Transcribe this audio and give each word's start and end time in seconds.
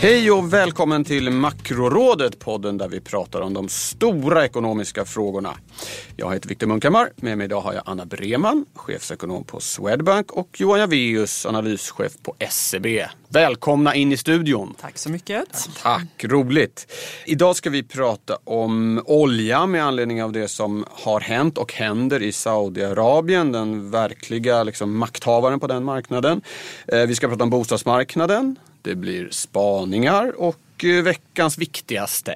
Hej 0.00 0.30
och 0.30 0.52
välkommen 0.52 1.04
till 1.04 1.30
Makrorådet, 1.30 2.38
podden 2.38 2.78
där 2.78 2.88
vi 2.88 3.00
pratar 3.00 3.40
om 3.40 3.54
de 3.54 3.68
stora 3.68 4.44
ekonomiska 4.44 5.04
frågorna. 5.04 5.54
Jag 6.16 6.32
heter 6.32 6.48
Viktor 6.48 6.66
Munkhammar, 6.66 7.10
med 7.16 7.38
mig 7.38 7.44
idag 7.44 7.60
har 7.60 7.72
jag 7.72 7.82
Anna 7.86 8.06
Breman, 8.06 8.66
chefsekonom 8.74 9.44
på 9.44 9.60
Swedbank 9.60 10.32
och 10.32 10.60
Johan 10.60 10.80
Javeus, 10.80 11.46
analyschef 11.46 12.12
på 12.22 12.34
SEB. 12.50 12.86
Välkomna 13.28 13.94
in 13.94 14.12
i 14.12 14.16
studion. 14.16 14.74
Tack 14.80 14.98
så 14.98 15.10
mycket. 15.10 15.68
Tack, 15.82 16.24
roligt. 16.24 16.92
Idag 17.26 17.56
ska 17.56 17.70
vi 17.70 17.82
prata 17.82 18.38
om 18.44 19.02
olja 19.04 19.66
med 19.66 19.84
anledning 19.84 20.22
av 20.22 20.32
det 20.32 20.48
som 20.48 20.84
har 20.90 21.20
hänt 21.20 21.58
och 21.58 21.72
händer 21.72 22.22
i 22.22 22.32
Saudiarabien, 22.32 23.52
den 23.52 23.90
verkliga 23.90 24.62
liksom, 24.62 24.98
makthavaren 24.98 25.60
på 25.60 25.66
den 25.66 25.84
marknaden. 25.84 26.42
Eh, 26.88 27.02
vi 27.02 27.14
ska 27.14 27.28
prata 27.28 27.44
om 27.44 27.50
bostadsmarknaden, 27.50 28.56
det 28.88 28.94
blir 28.94 29.28
spaningar 29.30 30.40
och 30.40 30.84
eh, 30.84 31.02
veckans 31.02 31.58
viktigaste. 31.58 32.32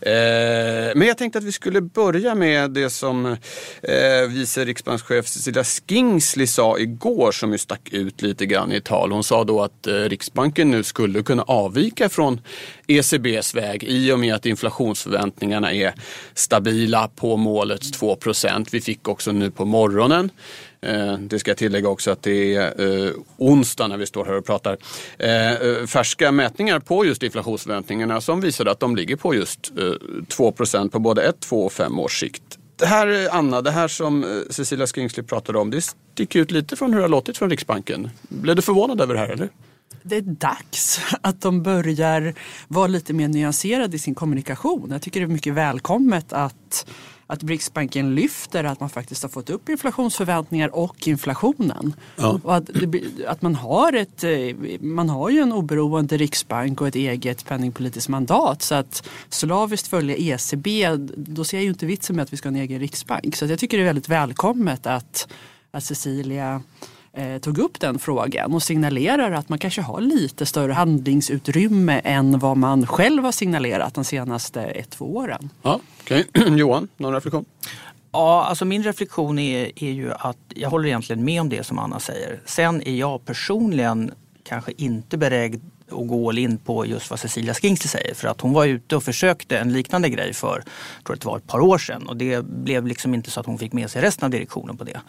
Eh, 0.00 0.94
men 0.94 1.02
jag 1.02 1.18
tänkte 1.18 1.38
att 1.38 1.44
vi 1.44 1.52
skulle 1.52 1.80
börja 1.80 2.34
med 2.34 2.70
det 2.70 2.90
som 2.90 3.26
eh, 3.82 4.28
vice 4.28 4.64
riksbankschef 4.64 5.26
Cecilia 5.26 5.64
Skingsley 5.64 6.46
sa 6.46 6.78
igår 6.78 7.32
som 7.32 7.52
ju 7.52 7.58
stack 7.58 7.92
ut 7.92 8.22
lite 8.22 8.46
grann 8.46 8.72
i 8.72 8.80
tal. 8.80 9.12
Hon 9.12 9.24
sa 9.24 9.44
då 9.44 9.62
att 9.62 9.86
Riksbanken 9.86 10.70
nu 10.70 10.82
skulle 10.82 11.22
kunna 11.22 11.42
avvika 11.42 12.08
från 12.08 12.40
ECBs 12.86 13.54
väg 13.54 13.84
i 13.84 14.12
och 14.12 14.18
med 14.18 14.34
att 14.34 14.46
inflationsförväntningarna 14.46 15.72
är 15.72 15.94
stabila 16.34 17.08
på 17.08 17.36
målets 17.36 18.00
2% 18.00 18.68
Vi 18.70 18.80
fick 18.80 19.08
också 19.08 19.32
nu 19.32 19.50
på 19.50 19.64
morgonen 19.64 20.30
Eh, 20.86 21.18
det 21.18 21.38
ska 21.38 21.50
jag 21.50 21.58
tillägga 21.58 21.88
också 21.88 22.10
att 22.10 22.22
det 22.22 22.54
är 22.54 23.06
eh, 23.06 23.12
onsdag 23.36 23.88
när 23.88 23.96
vi 23.96 24.06
står 24.06 24.24
här 24.24 24.34
och 24.34 24.46
pratar. 24.46 24.76
Eh, 25.18 25.52
eh 25.52 25.86
färska 25.86 26.32
mätningar 26.32 26.80
på 26.80 27.04
just 27.04 27.22
inflationsförväntningarna 27.22 28.20
som 28.20 28.40
visade 28.40 28.70
att 28.70 28.80
de 28.80 28.96
ligger 28.96 29.16
på 29.16 29.34
just 29.34 29.72
eh, 29.78 29.82
2% 29.82 30.90
på 30.90 30.98
både 30.98 31.22
1, 31.22 31.40
2 31.40 31.64
och 31.64 31.72
5 31.72 31.98
års 31.98 32.20
sikt. 32.20 32.42
Det 32.78 32.86
här, 32.86 33.28
Anna, 33.30 33.62
det 33.62 33.70
här 33.70 33.88
som 33.88 34.42
Cecilia 34.50 34.86
Skingsley 34.86 35.26
pratade 35.26 35.58
om, 35.58 35.70
det 35.70 35.80
sticker 35.80 36.40
ut 36.40 36.50
lite 36.50 36.76
från 36.76 36.92
hur 36.92 36.96
det 36.96 37.04
har 37.04 37.08
låtit 37.08 37.38
från 37.38 37.50
Riksbanken. 37.50 38.10
Blev 38.28 38.56
du 38.56 38.62
förvånad 38.62 39.00
över 39.00 39.14
det 39.14 39.20
här 39.20 39.28
eller? 39.28 39.48
Det 40.02 40.16
är 40.16 40.22
dags 40.22 41.00
att 41.20 41.40
de 41.40 41.62
börjar 41.62 42.34
vara 42.68 42.86
lite 42.86 43.12
mer 43.12 43.28
nyanserade 43.28 43.96
i 43.96 43.98
sin 43.98 44.14
kommunikation. 44.14 44.88
Jag 44.90 45.02
tycker 45.02 45.20
det 45.20 45.26
är 45.26 45.28
mycket 45.28 45.54
välkommet 45.54 46.32
att 46.32 46.86
att 47.26 47.44
Riksbanken 47.44 48.14
lyfter 48.14 48.64
att 48.64 48.80
man 48.80 48.90
faktiskt 48.90 49.22
har 49.22 49.30
fått 49.30 49.50
upp 49.50 49.68
inflationsförväntningar 49.68 50.76
och 50.76 51.08
inflationen. 51.08 51.94
Ja. 52.16 52.40
Och 52.42 52.56
att, 52.56 52.70
att, 53.26 53.42
man, 53.42 53.54
har 53.54 53.92
ett, 53.92 54.24
eh, 54.24 54.30
man 54.80 55.08
har 55.08 55.30
ju 55.30 55.40
en 55.40 55.52
oberoende 55.52 56.16
riksbank 56.16 56.80
och 56.80 56.88
ett 56.88 56.94
eget 56.94 57.44
penningpolitiskt 57.44 58.08
mandat. 58.08 58.62
Så 58.62 58.74
att 58.74 59.08
slaviskt 59.28 59.88
följa 59.88 60.16
ECB, 60.16 60.96
då 61.16 61.44
ser 61.44 61.56
jag 61.56 61.64
ju 61.64 61.70
inte 61.70 61.86
vitsen 61.86 62.16
med 62.16 62.22
att 62.22 62.32
vi 62.32 62.36
ska 62.36 62.48
ha 62.48 62.56
en 62.56 62.62
egen 62.62 62.80
riksbank. 62.80 63.36
Så 63.36 63.46
jag 63.46 63.58
tycker 63.58 63.76
det 63.76 63.82
är 63.82 63.86
väldigt 63.86 64.08
välkommet 64.08 64.86
att, 64.86 65.28
att 65.70 65.84
Cecilia 65.84 66.62
eh, 67.16 67.38
tog 67.38 67.58
upp 67.58 67.80
den 67.80 67.98
frågan 67.98 68.54
och 68.54 68.62
signalerar 68.62 69.32
att 69.32 69.48
man 69.48 69.58
kanske 69.58 69.82
har 69.82 70.00
lite 70.00 70.46
större 70.46 70.72
handlingsutrymme 70.72 72.00
än 72.04 72.38
vad 72.38 72.56
man 72.56 72.86
själv 72.86 73.24
har 73.24 73.32
signalerat 73.32 73.94
de 73.94 74.04
senaste 74.04 74.62
ett, 74.62 74.90
två 74.90 75.16
åren. 75.16 75.50
Ja, 75.62 75.80
okay. 76.02 76.24
Johan, 76.58 76.88
någon 76.96 77.14
reflektion? 77.14 77.44
Ja, 78.12 78.44
alltså 78.44 78.64
min 78.64 78.82
reflektion 78.82 79.38
är, 79.38 79.84
är 79.84 79.90
ju 79.90 80.12
att 80.12 80.38
jag 80.54 80.70
håller 80.70 80.86
egentligen 80.86 81.24
med 81.24 81.40
om 81.40 81.48
det 81.48 81.66
som 81.66 81.78
Anna 81.78 82.00
säger. 82.00 82.40
Sen 82.44 82.82
är 82.82 82.94
jag 82.94 83.24
personligen 83.24 84.12
kanske 84.44 84.72
inte 84.76 85.18
beredd 85.18 85.60
att 85.90 86.08
gå 86.08 86.28
all 86.28 86.38
in 86.38 86.58
på 86.58 86.86
just 86.86 87.10
vad 87.10 87.20
Cecilia 87.20 87.54
Skingsley 87.54 87.88
säger. 87.88 88.14
För 88.14 88.28
att 88.28 88.40
hon 88.40 88.52
var 88.52 88.66
ute 88.66 88.96
och 88.96 89.02
försökte 89.02 89.58
en 89.58 89.72
liknande 89.72 90.08
grej 90.08 90.34
för, 90.34 90.64
tror 91.04 91.16
det 91.16 91.24
var 91.24 91.36
ett 91.36 91.46
par 91.46 91.60
år 91.60 91.78
sedan. 91.78 92.06
Och 92.08 92.16
det 92.16 92.46
blev 92.46 92.86
liksom 92.86 93.14
inte 93.14 93.30
så 93.30 93.40
att 93.40 93.46
hon 93.46 93.58
fick 93.58 93.72
med 93.72 93.90
sig 93.90 94.02
resten 94.02 94.24
av 94.24 94.30
direktionen 94.30 94.76
på 94.76 94.84
det. 94.84 95.00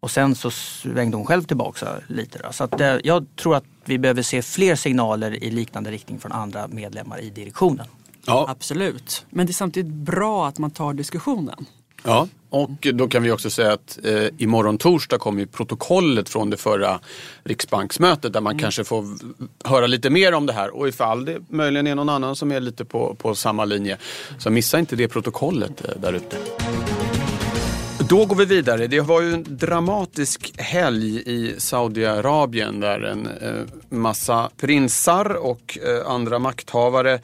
Och 0.00 0.10
sen 0.10 0.34
så 0.34 0.50
svängde 0.50 1.16
hon 1.16 1.26
själv 1.26 1.42
tillbaka 1.42 1.86
lite. 2.06 2.38
Då. 2.38 2.52
Så 2.52 2.64
att, 2.64 2.80
eh, 2.80 2.96
jag 3.04 3.26
tror 3.36 3.56
att 3.56 3.64
vi 3.84 3.98
behöver 3.98 4.22
se 4.22 4.42
fler 4.42 4.76
signaler 4.76 5.44
i 5.44 5.50
liknande 5.50 5.90
riktning 5.90 6.18
från 6.18 6.32
andra 6.32 6.68
medlemmar 6.68 7.20
i 7.20 7.30
direktionen. 7.30 7.86
Ja. 8.26 8.46
Absolut. 8.48 9.26
Men 9.30 9.46
det 9.46 9.50
är 9.50 9.54
samtidigt 9.54 9.92
bra 9.92 10.48
att 10.48 10.58
man 10.58 10.70
tar 10.70 10.94
diskussionen. 10.94 11.66
Ja, 12.02 12.28
och 12.50 12.86
då 12.94 13.08
kan 13.08 13.22
vi 13.22 13.30
också 13.30 13.50
säga 13.50 13.72
att 13.72 13.98
eh, 14.04 14.26
imorgon 14.38 14.78
torsdag 14.78 15.18
kommer 15.18 15.46
protokollet 15.46 16.28
från 16.28 16.50
det 16.50 16.56
förra 16.56 17.00
riksbanksmötet 17.44 18.32
där 18.32 18.40
man 18.40 18.52
mm. 18.52 18.60
kanske 18.60 18.84
får 18.84 19.04
höra 19.64 19.86
lite 19.86 20.10
mer 20.10 20.34
om 20.34 20.46
det 20.46 20.52
här 20.52 20.76
och 20.76 20.88
ifall 20.88 21.24
det 21.24 21.38
möjligen 21.48 21.86
är 21.86 21.94
någon 21.94 22.08
annan 22.08 22.36
som 22.36 22.52
är 22.52 22.60
lite 22.60 22.84
på, 22.84 23.14
på 23.14 23.34
samma 23.34 23.64
linje 23.64 23.98
så 24.38 24.50
missa 24.50 24.78
inte 24.78 24.96
det 24.96 25.08
protokollet 25.08 25.84
eh, 25.84 26.00
där 26.00 26.12
ute. 26.12 26.36
Då 28.10 28.24
går 28.24 28.36
vi 28.36 28.44
vidare. 28.44 28.86
Det 28.86 29.00
var 29.00 29.20
ju 29.20 29.34
en 29.34 29.44
dramatisk 29.48 30.60
helg 30.60 31.22
i 31.26 31.54
Saudiarabien 31.58 32.80
där 32.80 33.00
en 33.00 33.26
eh, 33.26 33.64
massa 33.88 34.50
prinsar 34.56 35.36
och 35.36 35.78
eh, 35.82 36.12
andra 36.12 36.38
makthavare 36.38 37.20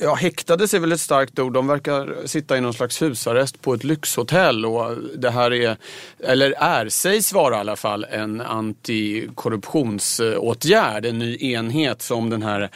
Ja, 0.00 0.14
häktades 0.14 0.74
är 0.74 0.78
väl 0.78 0.92
ett 0.92 1.00
starkt 1.00 1.38
ord. 1.38 1.52
De 1.52 1.66
verkar 1.66 2.26
sitta 2.26 2.56
i 2.56 2.60
någon 2.60 2.74
slags 2.74 3.02
husarrest 3.02 3.62
på 3.62 3.74
ett 3.74 3.84
lyxhotell 3.84 4.66
och 4.66 4.96
det 5.16 5.30
här 5.30 5.52
är, 5.52 5.76
eller 6.18 6.50
är, 6.50 6.88
sägs 6.88 7.32
vara 7.32 7.56
i 7.56 7.58
alla 7.58 7.76
fall 7.76 8.06
en 8.10 8.40
antikorruptionsåtgärd. 8.40 11.06
En 11.06 11.18
ny 11.18 11.36
enhet 11.40 12.02
som 12.02 12.30
den 12.30 12.42
här 12.42 12.70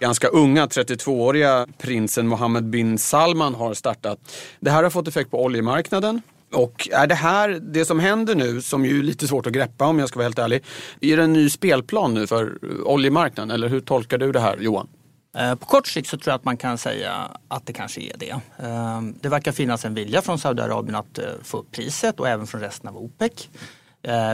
ganska 0.00 0.28
unga 0.28 0.66
32-åriga 0.66 1.66
prinsen 1.78 2.28
Mohammed 2.28 2.64
bin 2.64 2.98
Salman 2.98 3.54
har 3.54 3.74
startat. 3.74 4.18
Det 4.60 4.70
här 4.70 4.82
har 4.82 4.90
fått 4.90 5.08
effekt 5.08 5.30
på 5.30 5.44
oljemarknaden. 5.44 6.22
Och 6.52 6.88
är 6.92 7.06
det 7.06 7.14
här, 7.14 7.48
det 7.48 7.84
som 7.84 8.00
händer 8.00 8.34
nu, 8.34 8.62
som 8.62 8.84
ju 8.84 8.98
är 8.98 9.02
lite 9.02 9.28
svårt 9.28 9.46
att 9.46 9.52
greppa 9.52 9.86
om 9.86 9.98
jag 9.98 10.08
ska 10.08 10.18
vara 10.18 10.24
helt 10.24 10.38
ärlig, 10.38 10.64
är 11.00 11.16
det 11.16 11.22
en 11.22 11.32
ny 11.32 11.50
spelplan 11.50 12.14
nu 12.14 12.26
för 12.26 12.58
oljemarknaden 12.84 13.50
eller 13.50 13.68
hur 13.68 13.80
tolkar 13.80 14.18
du 14.18 14.32
det 14.32 14.40
här 14.40 14.56
Johan? 14.60 14.88
Eh, 15.36 15.54
på 15.54 15.66
kort 15.66 15.86
sikt 15.86 16.08
så 16.08 16.18
tror 16.18 16.30
jag 16.30 16.38
att 16.38 16.44
man 16.44 16.56
kan 16.56 16.78
säga 16.78 17.30
att 17.48 17.66
det 17.66 17.72
kanske 17.72 18.00
är 18.00 18.16
det. 18.18 18.30
Eh, 18.58 19.00
det 19.20 19.28
verkar 19.28 19.52
finnas 19.52 19.84
en 19.84 19.94
vilja 19.94 20.22
från 20.22 20.38
Saudiarabien 20.38 20.94
att 20.94 21.18
eh, 21.18 21.24
få 21.42 21.58
upp 21.58 21.70
priset 21.70 22.20
och 22.20 22.28
även 22.28 22.46
från 22.46 22.60
resten 22.60 22.88
av 22.88 22.96
OPEC. 22.96 23.48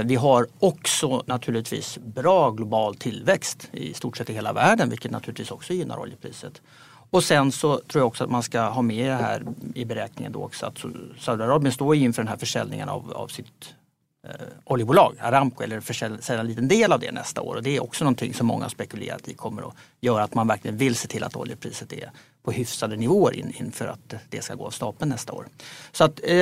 Vi 0.05 0.15
har 0.15 0.47
också 0.59 1.23
naturligtvis 1.27 1.99
bra 1.99 2.51
global 2.51 2.95
tillväxt 2.95 3.69
i 3.73 3.95
stort 3.95 4.17
sett 4.17 4.31
i 4.31 4.33
hela 4.33 4.53
världen 4.53 4.91
vilket 4.91 5.11
naturligtvis 5.11 5.51
också 5.51 5.73
gynnar 5.73 5.99
oljepriset. 5.99 6.63
Och 7.11 7.25
sen 7.25 7.53
så 7.53 7.79
tror 7.79 8.01
jag 8.01 8.07
också 8.07 8.25
att 8.25 8.31
man 8.31 8.43
ska 8.43 8.61
ha 8.61 8.83
med 8.83 9.11
det 9.11 9.15
här 9.15 9.43
i 9.75 9.85
beräkningen 9.85 10.33
då 10.33 10.45
också 10.45 10.67
att 10.67 10.85
Saudiarabien 11.19 11.73
står 11.73 11.95
inför 11.95 12.23
den 12.23 12.29
här 12.29 12.37
försäljningen 12.37 12.89
av, 12.89 13.13
av 13.13 13.29
sitt 13.29 13.75
eh, 14.29 14.47
oljebolag, 14.65 15.15
Aramco, 15.21 15.63
eller 15.63 15.81
sälja 16.21 16.41
en 16.41 16.47
liten 16.47 16.69
del 16.69 16.93
av 16.93 17.01
det 17.01 17.13
nästa 17.13 17.41
år. 17.43 17.55
Och 17.55 17.63
det 17.63 17.77
är 17.77 17.83
också 17.83 18.05
någonting 18.05 18.35
som 18.35 18.47
många 18.47 18.69
spekulerat 18.69 19.29
i 19.29 19.35
kommer 19.35 19.63
att 19.63 19.75
göra 20.01 20.23
att 20.23 20.35
man 20.35 20.47
verkligen 20.47 20.77
vill 20.77 20.95
se 20.95 21.09
till 21.09 21.25
att 21.25 21.37
oljepriset 21.37 21.93
är 21.93 22.11
på 22.43 22.53
hyfsade 22.53 22.97
nivåer 22.97 23.35
in, 23.35 23.53
inför 23.59 23.87
att 23.87 24.15
det 24.31 24.43
ska 24.43 24.55
gå 24.55 24.67
av 24.67 24.71
stapeln 24.71 25.11
nästa 25.11 25.33
år. 25.33 25.47
Så 25.93 26.05
att, 26.05 26.21
eh, 26.23 26.37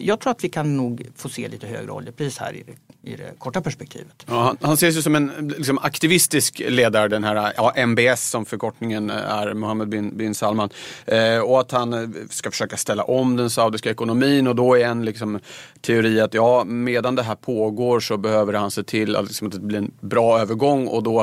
jag 0.00 0.20
tror 0.20 0.30
att 0.30 0.44
vi 0.44 0.48
kan 0.48 0.76
nog 0.76 1.06
få 1.16 1.28
se 1.28 1.48
lite 1.48 1.66
högre 1.66 1.90
oljepris 1.90 2.38
här 2.38 2.62
i 3.02 3.16
det 3.16 3.38
korta 3.38 3.60
perspektivet. 3.60 4.24
Ja, 4.26 4.42
han, 4.42 4.56
han 4.60 4.74
ses 4.74 4.96
ju 4.96 5.02
som 5.02 5.14
en 5.14 5.54
liksom, 5.56 5.78
aktivistisk 5.78 6.62
ledare, 6.68 7.08
den 7.08 7.24
här 7.24 7.52
ja, 7.56 7.72
MBS 7.86 8.30
som 8.30 8.44
förkortningen 8.44 9.10
är, 9.10 9.54
Mohammed 9.54 9.88
bin, 9.88 10.16
bin 10.16 10.34
Salman. 10.34 10.70
Eh, 11.06 11.38
och 11.38 11.60
att 11.60 11.72
han 11.72 11.92
eh, 11.92 12.08
ska 12.30 12.50
försöka 12.50 12.76
ställa 12.76 13.02
om 13.02 13.36
den 13.36 13.50
saudiska 13.50 13.90
ekonomin 13.90 14.46
och 14.46 14.56
då 14.56 14.78
är 14.78 14.84
en 14.84 15.04
liksom, 15.04 15.40
teori 15.80 16.20
att 16.20 16.34
ja, 16.34 16.64
medan 16.64 17.14
det 17.14 17.22
här 17.22 17.34
pågår 17.34 18.00
så 18.00 18.16
behöver 18.16 18.52
han 18.52 18.70
se 18.70 18.82
till 18.82 19.16
att, 19.16 19.24
liksom, 19.24 19.46
att 19.46 19.52
det 19.52 19.60
blir 19.60 19.78
en 19.78 19.90
bra 20.00 20.40
övergång 20.40 20.86
och 20.86 21.02
då 21.02 21.20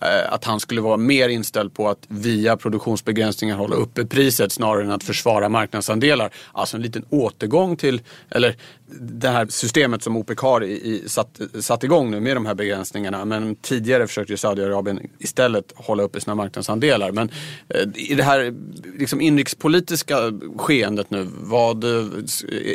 eh, 0.00 0.32
att 0.32 0.44
han 0.44 0.60
skulle 0.60 0.80
vara 0.80 0.96
mer 0.96 1.28
inställd 1.28 1.74
på 1.74 1.88
att 1.88 2.04
via 2.08 2.56
produktionsbegränsningar 2.56 3.56
hålla 3.56 3.76
uppe 3.76 4.04
priset 4.04 4.52
snarare 4.52 4.84
än 4.84 4.90
att 4.90 5.04
försvara 5.04 5.48
marknadsandelar. 5.48 6.30
Alltså 6.52 6.76
en 6.76 6.82
liten 6.82 7.04
återgång 7.10 7.76
till, 7.76 8.02
eller 8.30 8.56
det 9.00 9.28
här 9.28 9.46
systemet 9.46 10.02
som 10.02 10.16
OPEC 10.16 10.40
har 10.40 10.64
i, 10.64 10.72
i, 10.72 11.08
satt, 11.08 11.40
satt 11.60 11.84
igång 11.84 12.10
nu 12.10 12.20
med 12.20 12.36
de 12.36 12.46
här 12.46 12.54
begränsningarna. 12.54 13.24
Men 13.24 13.56
tidigare 13.56 14.06
försökte 14.06 14.32
ju 14.32 14.36
Saudiarabien 14.36 15.00
istället 15.18 15.72
hålla 15.76 16.02
uppe 16.02 16.20
sina 16.20 16.34
marknadsandelar. 16.34 17.12
Men 17.12 17.30
eh, 17.68 17.88
i 17.94 18.14
det 18.14 18.22
här 18.22 18.54
liksom 18.98 19.20
inrikespolitiska 19.20 20.16
skeendet 20.56 21.10
nu, 21.10 21.28
vad, 21.32 21.84
eh, 21.84 21.90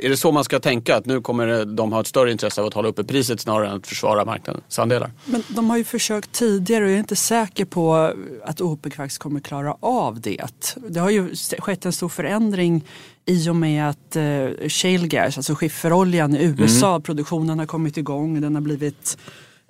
är 0.02 0.10
det 0.10 0.18
så 0.18 0.32
man 0.32 0.44
ska 0.44 0.60
tänka? 0.60 0.96
Att 0.96 1.06
nu 1.06 1.22
kommer 1.22 1.66
de 1.66 1.92
ha 1.92 2.02
ett 2.02 2.08
större 2.08 2.32
intresse 2.32 2.62
av 2.62 2.68
att 2.68 2.74
hålla 2.74 2.88
uppe 2.88 3.04
priset 3.04 3.42
snarare 3.42 3.70
än 3.70 3.76
att 3.76 3.88
försvara 3.88 4.26
marknadsandelar? 4.26 5.12
Men 5.26 5.44
de 5.48 5.70
har 5.70 5.78
ju 5.78 5.84
försökt 5.84 6.32
tidigare 6.32 6.84
och 6.84 6.90
jag 6.90 6.96
är 6.96 7.00
inte 7.00 7.16
säker 7.16 7.66
på 7.66 8.14
att 8.44 8.62
OPEC 8.62 8.96
faktiskt 8.96 9.20
kommer 9.20 9.40
klara 9.40 9.76
av 9.80 10.22
det. 10.22 10.76
Det 10.88 11.00
har 11.00 11.10
ju 11.10 11.36
skett 11.60 11.86
en 11.86 11.94
stor 11.94 12.10
förändring 12.10 12.84
i 13.26 13.50
och 13.50 13.56
med 13.56 13.90
att 13.90 14.16
eh, 14.16 14.70
shale 14.70 15.08
gas, 15.08 15.38
alltså 15.38 15.56
skifferoljan 15.56 16.36
i 16.36 16.44
USA, 16.44 16.90
mm. 16.90 17.02
produktionen 17.02 17.60
har 17.60 17.66
kommit 17.66 17.98
igång. 17.98 18.42
Den 18.42 18.56
har 18.56 18.62
blivit 18.62 19.18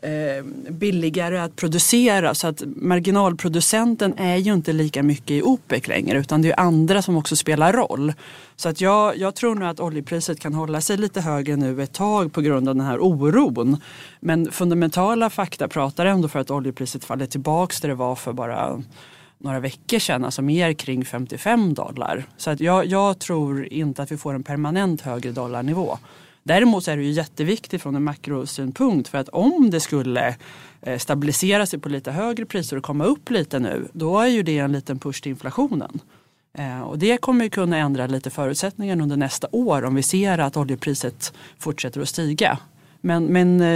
eh, 0.01 0.45
billigare 0.69 1.39
att 1.39 1.55
producera 1.55 2.35
så 2.35 2.47
att 2.47 2.63
marginalproducenten 2.65 4.13
är 4.17 4.35
ju 4.37 4.53
inte 4.53 4.73
lika 4.73 5.03
mycket 5.03 5.31
i 5.31 5.41
OPEC 5.41 5.87
längre 5.87 6.19
utan 6.19 6.41
det 6.41 6.51
är 6.51 6.59
andra 6.59 7.01
som 7.01 7.17
också 7.17 7.35
spelar 7.35 7.73
roll. 7.73 8.13
Så 8.55 8.69
att 8.69 8.81
jag, 8.81 9.17
jag 9.17 9.35
tror 9.35 9.55
nog 9.55 9.69
att 9.69 9.79
oljepriset 9.79 10.39
kan 10.39 10.53
hålla 10.53 10.81
sig 10.81 10.97
lite 10.97 11.21
högre 11.21 11.55
nu 11.55 11.83
ett 11.83 11.93
tag 11.93 12.33
på 12.33 12.41
grund 12.41 12.69
av 12.69 12.75
den 12.75 12.85
här 12.85 12.99
oron. 12.99 13.77
Men 14.19 14.51
fundamentala 14.51 15.29
fakta 15.29 15.67
pratar 15.67 16.05
ändå 16.05 16.27
för 16.27 16.39
att 16.39 16.51
oljepriset 16.51 17.03
faller 17.03 17.25
tillbaks 17.25 17.81
där 17.81 17.89
det 17.89 17.95
var 17.95 18.15
för 18.15 18.33
bara 18.33 18.83
några 19.45 19.59
veckor 19.59 19.99
sedan, 19.99 20.25
alltså 20.25 20.41
mer 20.41 20.73
kring 20.73 21.05
55 21.05 21.73
dollar. 21.73 22.25
Så 22.37 22.49
att 22.49 22.59
jag, 22.59 22.85
jag 22.85 23.19
tror 23.19 23.67
inte 23.73 24.03
att 24.03 24.11
vi 24.11 24.17
får 24.17 24.33
en 24.33 24.43
permanent 24.43 25.01
högre 25.01 25.31
dollarnivå. 25.31 25.97
Däremot 26.43 26.83
så 26.83 26.91
är 26.91 26.97
det 26.97 27.03
ju 27.03 27.11
jätteviktigt 27.11 27.81
från 27.81 27.95
en 27.95 28.03
makrosynpunkt 28.03 29.07
för 29.07 29.17
att 29.17 29.29
om 29.29 29.69
det 29.69 29.79
skulle 29.79 30.35
eh, 30.81 30.97
stabilisera 30.97 31.65
sig 31.65 31.79
på 31.79 31.89
lite 31.89 32.11
högre 32.11 32.45
priser 32.45 32.77
och 32.77 32.83
komma 32.83 33.05
upp 33.05 33.29
lite 33.29 33.59
nu, 33.59 33.87
då 33.93 34.19
är 34.19 34.27
ju 34.27 34.43
det 34.43 34.57
en 34.57 34.71
liten 34.71 34.99
push 34.99 35.21
till 35.21 35.29
inflationen. 35.29 35.99
Eh, 36.57 36.81
och 36.81 36.99
det 36.99 37.17
kommer 37.17 37.43
ju 37.43 37.49
kunna 37.49 37.77
ändra 37.77 38.07
lite 38.07 38.29
förutsättningarna 38.29 39.03
under 39.03 39.17
nästa 39.17 39.47
år 39.51 39.85
om 39.85 39.95
vi 39.95 40.03
ser 40.03 40.37
att 40.37 40.57
oljepriset 40.57 41.33
fortsätter 41.59 42.01
att 42.01 42.09
stiga. 42.09 42.59
Men, 43.05 43.25
men 43.25 43.61
eh, 43.61 43.67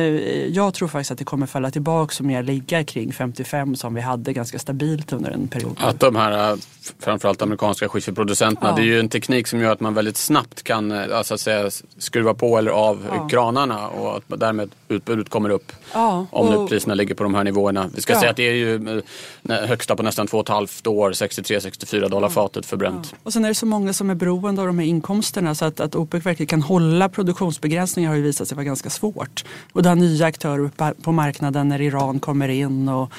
jag 0.47 0.73
tror 0.73 0.87
faktiskt 0.87 1.11
att 1.11 1.17
det 1.17 1.23
kommer 1.23 1.45
falla 1.45 1.71
tillbaka 1.71 2.15
och 2.19 2.25
mer 2.25 2.43
ligga 2.43 2.83
kring 2.83 3.13
55 3.13 3.75
som 3.75 3.93
vi 3.93 4.01
hade 4.01 4.33
ganska 4.33 4.59
stabilt 4.59 5.13
under 5.13 5.31
en 5.31 5.47
period. 5.47 5.77
Att 5.79 5.99
de 5.99 6.15
här 6.15 6.57
framförallt 6.99 7.41
amerikanska 7.41 7.89
skifferproducenterna, 7.89 8.69
ja. 8.69 8.75
det 8.75 8.81
är 8.81 8.85
ju 8.85 8.99
en 8.99 9.09
teknik 9.09 9.47
som 9.47 9.59
gör 9.59 9.71
att 9.71 9.79
man 9.79 9.93
väldigt 9.93 10.17
snabbt 10.17 10.63
kan 10.63 10.91
eh, 10.91 11.17
alltså, 11.17 11.37
säga, 11.37 11.69
skruva 11.97 12.33
på 12.33 12.57
eller 12.57 12.71
av 12.71 13.05
ja. 13.09 13.27
kranarna 13.27 13.87
och 13.87 14.17
att 14.17 14.23
därmed 14.39 14.71
utbudet 14.87 15.29
kommer 15.29 15.49
upp. 15.49 15.71
Ja, 15.93 16.27
och, 16.31 16.39
om 16.39 16.61
nu 16.61 16.67
priserna 16.67 16.93
ligger 16.93 17.15
på 17.15 17.23
de 17.23 17.35
här 17.35 17.43
nivåerna. 17.43 17.89
Vi 17.95 18.01
ska 18.01 18.15
säga 18.15 18.31
att 18.31 18.37
det 18.37 18.49
är 18.49 18.53
ju 18.53 19.01
eh, 19.49 19.55
högsta 19.55 19.95
på 19.95 20.03
nästan 20.03 20.27
två 20.27 20.37
och 20.37 20.45
ett 20.45 20.49
halvt 20.49 20.87
år, 20.87 21.11
63-64 21.11 22.09
dollar 22.09 22.29
fatet 22.29 22.65
för 22.65 22.77
Brent. 22.77 23.15
Och 23.23 23.33
sen 23.33 23.45
är 23.45 23.49
det 23.49 23.55
så 23.55 23.65
många 23.65 23.93
som 23.93 24.09
är 24.09 24.15
beroende 24.15 24.61
av 24.61 24.67
de 24.67 24.79
här 24.79 24.85
inkomsterna 24.85 25.55
så 25.55 25.65
att, 25.65 25.79
att 25.79 25.95
OPEC 25.95 26.25
verkligen 26.25 26.47
kan 26.47 26.61
hålla 26.61 27.09
produktionsbegränsningar 27.09 28.09
har 28.09 28.15
ju 28.15 28.21
visat 28.21 28.47
sig 28.47 28.55
vara 28.55 28.65
ganska 28.65 28.89
svårt 28.89 29.18
svårt. 29.19 29.45
Och 29.73 29.83
det 29.83 29.89
har 29.89 29.95
nya 29.95 30.25
aktörer 30.25 30.93
på 31.01 31.11
marknaden 31.11 31.69
när 31.69 31.81
Iran 31.81 32.19
kommer 32.19 32.49
in 32.49 32.89
och 32.89 33.11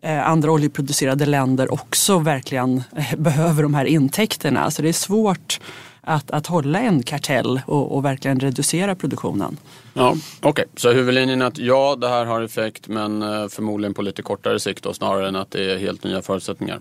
eh, 0.00 0.28
andra 0.28 0.52
oljeproducerade 0.52 1.26
länder 1.26 1.72
också 1.72 2.18
verkligen 2.18 2.82
eh, 2.96 3.16
behöver 3.16 3.62
de 3.62 3.74
här 3.74 3.84
intäkterna. 3.84 4.70
Så 4.70 4.82
det 4.82 4.88
är 4.88 4.92
svårt 4.92 5.60
att, 6.06 6.30
att 6.30 6.46
hålla 6.46 6.80
en 6.80 7.02
kartell 7.02 7.60
och, 7.66 7.96
och 7.96 8.04
verkligen 8.04 8.40
reducera 8.40 8.94
produktionen. 8.94 9.56
Ja, 9.94 10.10
Okej, 10.10 10.50
okay. 10.50 10.64
så 10.76 10.92
huvudlinjen 10.92 11.42
är 11.42 11.46
att 11.46 11.58
ja, 11.58 11.96
det 12.00 12.08
här 12.08 12.24
har 12.24 12.42
effekt 12.42 12.88
men 12.88 13.22
eh, 13.22 13.48
förmodligen 13.48 13.94
på 13.94 14.02
lite 14.02 14.22
kortare 14.22 14.60
sikt 14.60 14.82
då, 14.82 14.92
snarare 14.92 15.28
än 15.28 15.36
att 15.36 15.50
det 15.50 15.72
är 15.72 15.78
helt 15.78 16.04
nya 16.04 16.22
förutsättningar. 16.22 16.80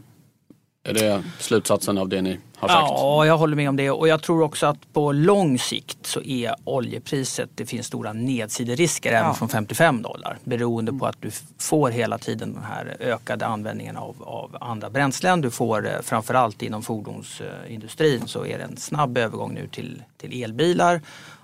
Är 0.85 0.93
det 0.93 1.23
slutsatsen 1.39 1.97
av 1.97 2.09
det 2.09 2.21
ni 2.21 2.39
har 2.57 2.67
sagt? 2.67 2.87
Ja, 2.89 3.25
jag 3.25 3.37
håller 3.37 3.55
med 3.55 3.69
om 3.69 3.75
det. 3.75 3.91
Och 3.91 4.07
jag 4.07 4.21
tror 4.21 4.41
också 4.41 4.65
att 4.65 4.93
på 4.93 5.11
lång 5.11 5.59
sikt 5.59 5.97
så 6.01 6.21
är 6.21 6.55
oljepriset, 6.63 7.49
det 7.55 7.65
finns 7.65 7.87
stora 7.87 8.13
nedsiderisker 8.13 9.13
ja. 9.13 9.19
även 9.19 9.33
från 9.33 9.49
55 9.49 10.01
dollar. 10.01 10.37
Beroende 10.43 10.93
på 10.93 11.05
att 11.05 11.21
du 11.21 11.31
får 11.57 11.89
hela 11.89 12.17
tiden 12.17 12.53
den 12.53 12.63
här 12.63 12.97
ökade 12.99 13.45
användningen 13.45 13.97
av, 13.97 14.15
av 14.19 14.57
andra 14.61 14.89
bränslen. 14.89 15.41
Du 15.41 15.51
får 15.51 15.87
eh, 15.87 16.01
framförallt 16.01 16.61
inom 16.61 16.83
fordonsindustrin 16.83 18.27
så 18.27 18.45
är 18.45 18.57
det 18.57 18.63
en 18.63 18.77
snabb 18.77 19.17
övergång 19.17 19.53
nu 19.53 19.67
till, 19.67 20.03
till 20.17 20.43
elbilar. 20.43 21.01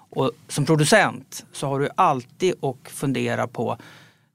Och 0.09 0.31
som 0.47 0.65
producent 0.65 1.45
så 1.51 1.67
har 1.67 1.79
du 1.79 1.89
alltid 1.95 2.53
att 2.63 2.91
fundera 2.91 3.47
på 3.47 3.77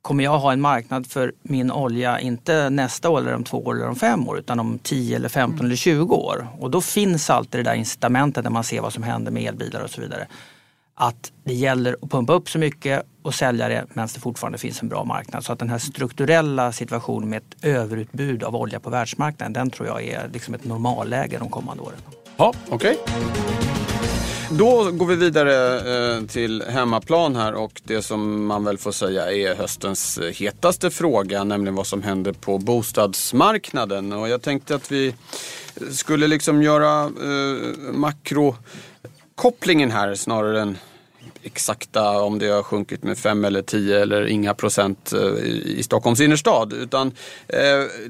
kommer 0.05 0.25
jag 0.25 0.39
ha 0.39 0.53
en 0.53 0.61
marknad 0.61 1.06
för 1.06 1.33
min 1.43 1.71
olja, 1.71 2.21
inte 2.21 2.71
nästa 2.71 3.11
år 3.11 3.21
eller 3.21 3.35
om 3.35 3.45
två 3.45 3.59
år 3.59 3.75
eller 3.75 3.89
om 3.89 3.97
fem 3.97 4.29
år, 4.29 4.39
utan 4.39 4.61
om 4.61 4.79
10 4.79 5.17
eller 5.17 5.29
15 5.29 5.55
mm. 5.55 5.67
eller 5.67 5.77
20 5.77 6.15
år. 6.15 6.49
Och 6.59 6.71
då 6.71 6.81
finns 6.81 7.31
alltid 7.31 7.61
det 7.61 7.71
där 7.71 7.75
incitamentet 7.75 8.45
när 8.45 8.51
man 8.51 8.65
ser 8.65 8.81
vad 8.81 8.93
som 8.93 9.03
händer 9.03 9.33
med 9.33 9.43
elbilar 9.43 9.81
och 9.81 9.91
så 9.91 10.01
vidare. 10.01 10.27
Att 10.95 11.33
det 11.45 11.55
gäller 11.55 11.97
att 12.03 12.11
pumpa 12.11 12.33
upp 12.33 12.51
så 12.51 12.59
mycket 12.59 13.03
och 13.23 13.35
sälja 13.35 13.69
det 13.69 13.87
medan 13.89 14.09
det 14.15 14.21
fortfarande 14.21 14.59
finns 14.59 14.83
en 14.83 14.89
bra 14.89 15.05
marknad. 15.05 15.45
Så 15.45 15.53
att 15.53 15.59
den 15.59 15.71
här 15.71 15.79
strukturella 15.79 16.73
situationen 16.73 17.29
med 17.29 17.37
ett 17.37 17.65
överutbud 17.65 18.43
av 18.43 18.56
olja 18.56 18.81
på 18.81 18.91
världsmarknaden, 18.91 19.53
den 19.53 19.71
tror 19.71 19.89
jag 19.89 20.05
är 20.05 20.29
liksom 20.33 20.55
ett 20.55 20.65
normalläge 20.65 21.39
de 21.39 21.49
kommande 21.49 21.83
åren. 21.83 21.99
Ja, 22.37 22.53
okej. 22.69 22.97
Okay. 23.03 23.84
Då 24.50 24.91
går 24.91 25.06
vi 25.06 25.17
vidare 25.17 25.79
eh, 26.17 26.23
till 26.26 26.62
hemmaplan 26.69 27.37
här 27.37 27.55
och 27.55 27.81
det 27.85 28.02
som 28.02 28.46
man 28.46 28.64
väl 28.64 28.79
får 28.79 28.93
säga 28.93 29.32
är 29.32 29.55
höstens 29.55 30.19
hetaste 30.35 30.91
fråga, 30.91 31.44
nämligen 31.44 31.75
vad 31.75 31.87
som 31.87 32.02
händer 32.02 32.32
på 32.32 32.58
bostadsmarknaden. 32.58 34.12
Och 34.12 34.29
jag 34.29 34.43
tänkte 34.43 34.75
att 34.75 34.93
vi 34.93 35.14
skulle 35.91 36.26
liksom 36.26 36.62
göra 36.62 37.05
eh, 37.05 37.93
makrokopplingen 37.93 39.91
här 39.91 40.14
snarare 40.14 40.61
än 40.61 40.79
exakta 41.44 42.23
om 42.23 42.38
det 42.38 42.49
har 42.49 42.62
sjunkit 42.62 43.02
med 43.02 43.19
5 43.19 43.44
eller 43.44 43.62
10 43.62 44.02
eller 44.02 44.26
inga 44.26 44.55
procent 44.55 45.12
eh, 45.12 45.44
i 45.44 45.82
Stockholms 45.82 46.20
innerstad. 46.20 46.73
Utan 46.73 47.12
eh, 47.49 47.61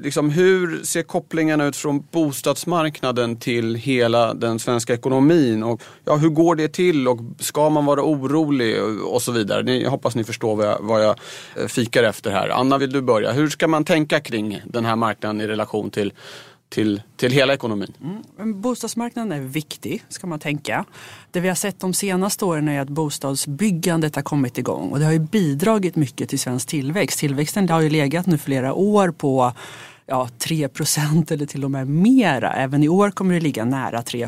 liksom 0.01 0.29
hur 0.29 0.83
ser 0.83 1.03
kopplingarna 1.03 1.65
ut 1.65 1.75
från 1.75 2.03
bostadsmarknaden 2.11 3.37
till 3.39 3.75
hela 3.75 4.33
den 4.33 4.59
svenska 4.59 4.93
ekonomin? 4.93 5.63
Och 5.63 5.81
ja, 6.05 6.15
hur 6.15 6.29
går 6.29 6.55
det 6.55 6.67
till 6.67 7.07
och 7.07 7.19
ska 7.39 7.69
man 7.69 7.85
vara 7.85 8.03
orolig 8.03 8.83
och 9.03 9.21
så 9.21 9.31
vidare? 9.31 9.73
Jag 9.73 9.91
hoppas 9.91 10.15
ni 10.15 10.23
förstår 10.23 10.55
vad 10.55 10.67
jag, 10.67 10.77
vad 10.81 11.03
jag 11.03 11.19
eh, 11.55 11.67
fikar 11.67 12.03
efter 12.03 12.31
här. 12.31 12.49
Anna, 12.49 12.77
vill 12.77 12.93
du 12.93 13.01
börja? 13.01 13.31
Hur 13.31 13.49
ska 13.49 13.67
man 13.67 13.85
tänka 13.85 14.19
kring 14.19 14.61
den 14.65 14.85
här 14.85 14.95
marknaden 14.95 15.41
i 15.41 15.47
relation 15.47 15.89
till 15.89 16.13
till, 16.75 17.01
till 17.15 17.31
hela 17.31 17.53
ekonomin. 17.53 17.93
Mm. 18.37 18.61
Bostadsmarknaden 18.61 19.31
är 19.31 19.39
viktig, 19.39 20.03
ska 20.09 20.27
man 20.27 20.39
tänka. 20.39 20.85
Det 21.31 21.39
vi 21.39 21.47
har 21.47 21.55
sett 21.55 21.79
de 21.79 21.93
senaste 21.93 22.45
åren 22.45 22.67
är 22.67 22.81
att 22.81 22.89
bostadsbyggandet 22.89 24.15
har 24.15 24.23
kommit 24.23 24.57
igång 24.57 24.89
och 24.89 24.99
det 24.99 25.05
har 25.05 25.11
ju 25.11 25.19
bidragit 25.19 25.95
mycket 25.95 26.29
till 26.29 26.39
svensk 26.39 26.67
tillväxt. 26.67 27.19
Tillväxten 27.19 27.69
har 27.69 27.81
ju 27.81 27.89
legat 27.89 28.25
nu 28.25 28.37
flera 28.37 28.73
år 28.73 29.11
på 29.11 29.53
ja, 30.05 30.29
3 30.37 30.69
eller 31.29 31.45
till 31.45 31.63
och 31.63 31.71
med 31.71 31.87
mera. 31.87 32.53
Även 32.53 32.83
i 32.83 32.89
år 32.89 33.11
kommer 33.11 33.33
det 33.33 33.39
ligga 33.39 33.65
nära 33.65 34.01
3 34.01 34.27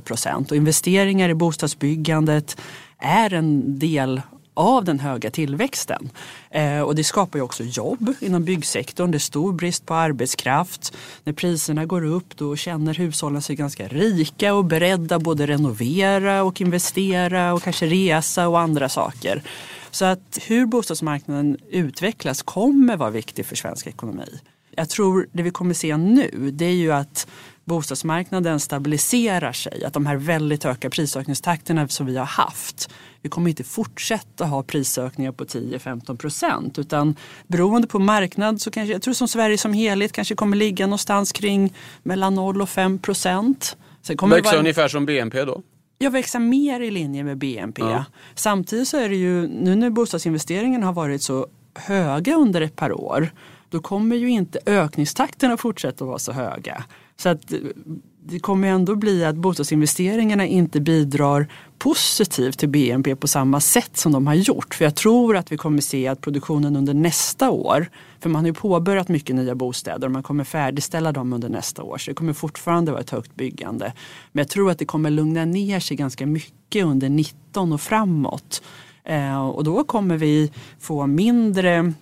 och 0.49 0.55
investeringar 0.55 1.29
i 1.29 1.33
bostadsbyggandet 1.33 2.57
är 2.99 3.33
en 3.33 3.79
del 3.79 4.21
av 4.57 4.85
den 4.85 4.99
höga 4.99 5.31
tillväxten. 5.31 6.09
Eh, 6.49 6.81
och 6.81 6.95
det 6.95 7.03
skapar 7.03 7.39
ju 7.39 7.43
också 7.43 7.63
jobb 7.63 8.13
inom 8.19 8.43
byggsektorn. 8.43 9.11
Det 9.11 9.17
är 9.17 9.19
stor 9.19 9.53
brist 9.53 9.85
på 9.85 9.93
arbetskraft. 9.93 10.97
När 11.23 11.33
priserna 11.33 11.85
går 11.85 12.05
upp 12.05 12.37
då 12.37 12.55
känner 12.55 12.93
hushållen 12.93 13.41
sig 13.41 13.55
ganska 13.55 13.87
rika 13.87 14.53
och 14.53 14.65
beredda 14.65 15.19
både 15.19 15.47
renovera 15.47 16.43
och 16.43 16.61
investera 16.61 17.53
och 17.53 17.63
kanske 17.63 17.85
resa 17.85 18.47
och 18.47 18.59
andra 18.59 18.89
saker. 18.89 19.43
Så 19.91 20.05
att 20.05 20.39
hur 20.47 20.65
bostadsmarknaden 20.65 21.57
utvecklas 21.69 22.41
kommer 22.41 22.97
vara 22.97 23.09
viktigt 23.09 23.47
för 23.47 23.55
svensk 23.55 23.87
ekonomi. 23.87 24.39
Jag 24.75 24.89
tror 24.89 25.27
det 25.31 25.43
vi 25.43 25.51
kommer 25.51 25.73
se 25.73 25.97
nu 25.97 26.51
det 26.53 26.65
är 26.65 26.73
ju 26.73 26.91
att 26.91 27.27
bostadsmarknaden 27.67 28.59
stabiliserar 28.59 29.51
sig. 29.51 29.83
Att 29.83 29.93
de 29.93 30.05
här 30.05 30.15
väldigt 30.15 30.63
höga 30.63 30.89
prisökningstakterna 30.89 31.87
som 31.87 32.05
vi 32.05 32.17
har 32.17 32.25
haft 32.25 32.89
vi 33.27 33.29
kommer 33.29 33.49
inte 33.49 33.63
fortsätta 33.63 34.45
ha 34.45 34.63
prisökningar 34.63 35.31
på 35.31 35.45
10-15 35.45 36.17
procent 36.17 36.79
utan 36.79 37.15
beroende 37.47 37.87
på 37.87 37.99
marknad 37.99 38.61
så 38.61 38.71
kanske, 38.71 38.93
jag 38.93 39.01
tror 39.01 39.13
som 39.13 39.27
Sverige 39.27 39.57
som 39.57 39.73
helhet 39.73 40.11
kanske 40.11 40.35
kommer 40.35 40.57
ligga 40.57 40.85
någonstans 40.85 41.31
kring 41.31 41.73
mellan 42.03 42.35
0 42.35 42.61
och 42.61 42.69
5 42.69 42.99
procent. 42.99 43.77
Växa 44.07 44.25
vara... 44.25 44.59
ungefär 44.59 44.87
som 44.87 45.05
BNP 45.05 45.45
då? 45.45 45.61
Ja, 45.97 46.09
växa 46.09 46.39
mer 46.39 46.79
i 46.79 46.91
linje 46.91 47.23
med 47.23 47.37
BNP. 47.37 47.81
Ja. 47.81 48.05
Samtidigt 48.35 48.87
så 48.87 48.97
är 48.97 49.09
det 49.09 49.15
ju 49.15 49.47
nu 49.47 49.75
när 49.75 49.89
bostadsinvesteringen 49.89 50.83
har 50.83 50.93
varit 50.93 51.21
så 51.21 51.47
höga 51.75 52.35
under 52.35 52.61
ett 52.61 52.75
par 52.75 52.91
år 52.91 53.29
då 53.69 53.79
kommer 53.79 54.15
ju 54.15 54.29
inte 54.29 54.59
ökningstakten 54.65 55.51
att 55.51 55.59
fortsätta 55.59 56.05
vara 56.05 56.19
så 56.19 56.31
höga. 56.31 56.83
Så 57.17 57.29
att 57.29 57.53
eh, 57.53 57.59
det 58.29 58.39
kommer 58.39 58.67
ändå 58.67 58.95
bli 58.95 59.25
att 59.25 59.35
bostadsinvesteringarna 59.35 60.45
inte 60.45 60.79
bidrar 60.79 61.47
positivt 61.77 62.59
till 62.59 62.69
BNP 62.69 63.15
på 63.15 63.27
samma 63.27 63.59
sätt 63.59 63.97
som 63.97 64.11
de 64.11 64.27
har 64.27 64.33
gjort. 64.33 64.75
För 64.75 64.85
jag 64.85 64.95
tror 64.95 65.37
att 65.37 65.51
vi 65.51 65.57
kommer 65.57 65.81
se 65.81 66.07
att 66.07 66.21
produktionen 66.21 66.75
under 66.75 66.93
nästa 66.93 67.49
år, 67.49 67.89
för 68.19 68.29
man 68.29 68.41
har 68.41 68.47
ju 68.47 68.53
påbörjat 68.53 69.07
mycket 69.07 69.35
nya 69.35 69.55
bostäder 69.55 70.07
och 70.07 70.11
man 70.11 70.23
kommer 70.23 70.43
färdigställa 70.43 71.11
dem 71.11 71.33
under 71.33 71.49
nästa 71.49 71.83
år. 71.83 71.97
Så 71.97 72.11
det 72.11 72.15
kommer 72.15 72.33
fortfarande 72.33 72.91
vara 72.91 73.01
ett 73.01 73.09
högt 73.09 73.35
byggande. 73.35 73.93
Men 74.31 74.41
jag 74.41 74.49
tror 74.49 74.71
att 74.71 74.79
det 74.79 74.85
kommer 74.85 75.09
lugna 75.09 75.45
ner 75.45 75.79
sig 75.79 75.97
ganska 75.97 76.25
mycket 76.25 76.85
under 76.85 77.09
19 77.09 77.73
och 77.73 77.81
framåt. 77.81 78.61
Eh, 79.03 79.47
och 79.47 79.63
då 79.63 79.83
kommer 79.83 80.17
vi 80.17 80.51
få 80.79 81.07
mindre 81.07 81.93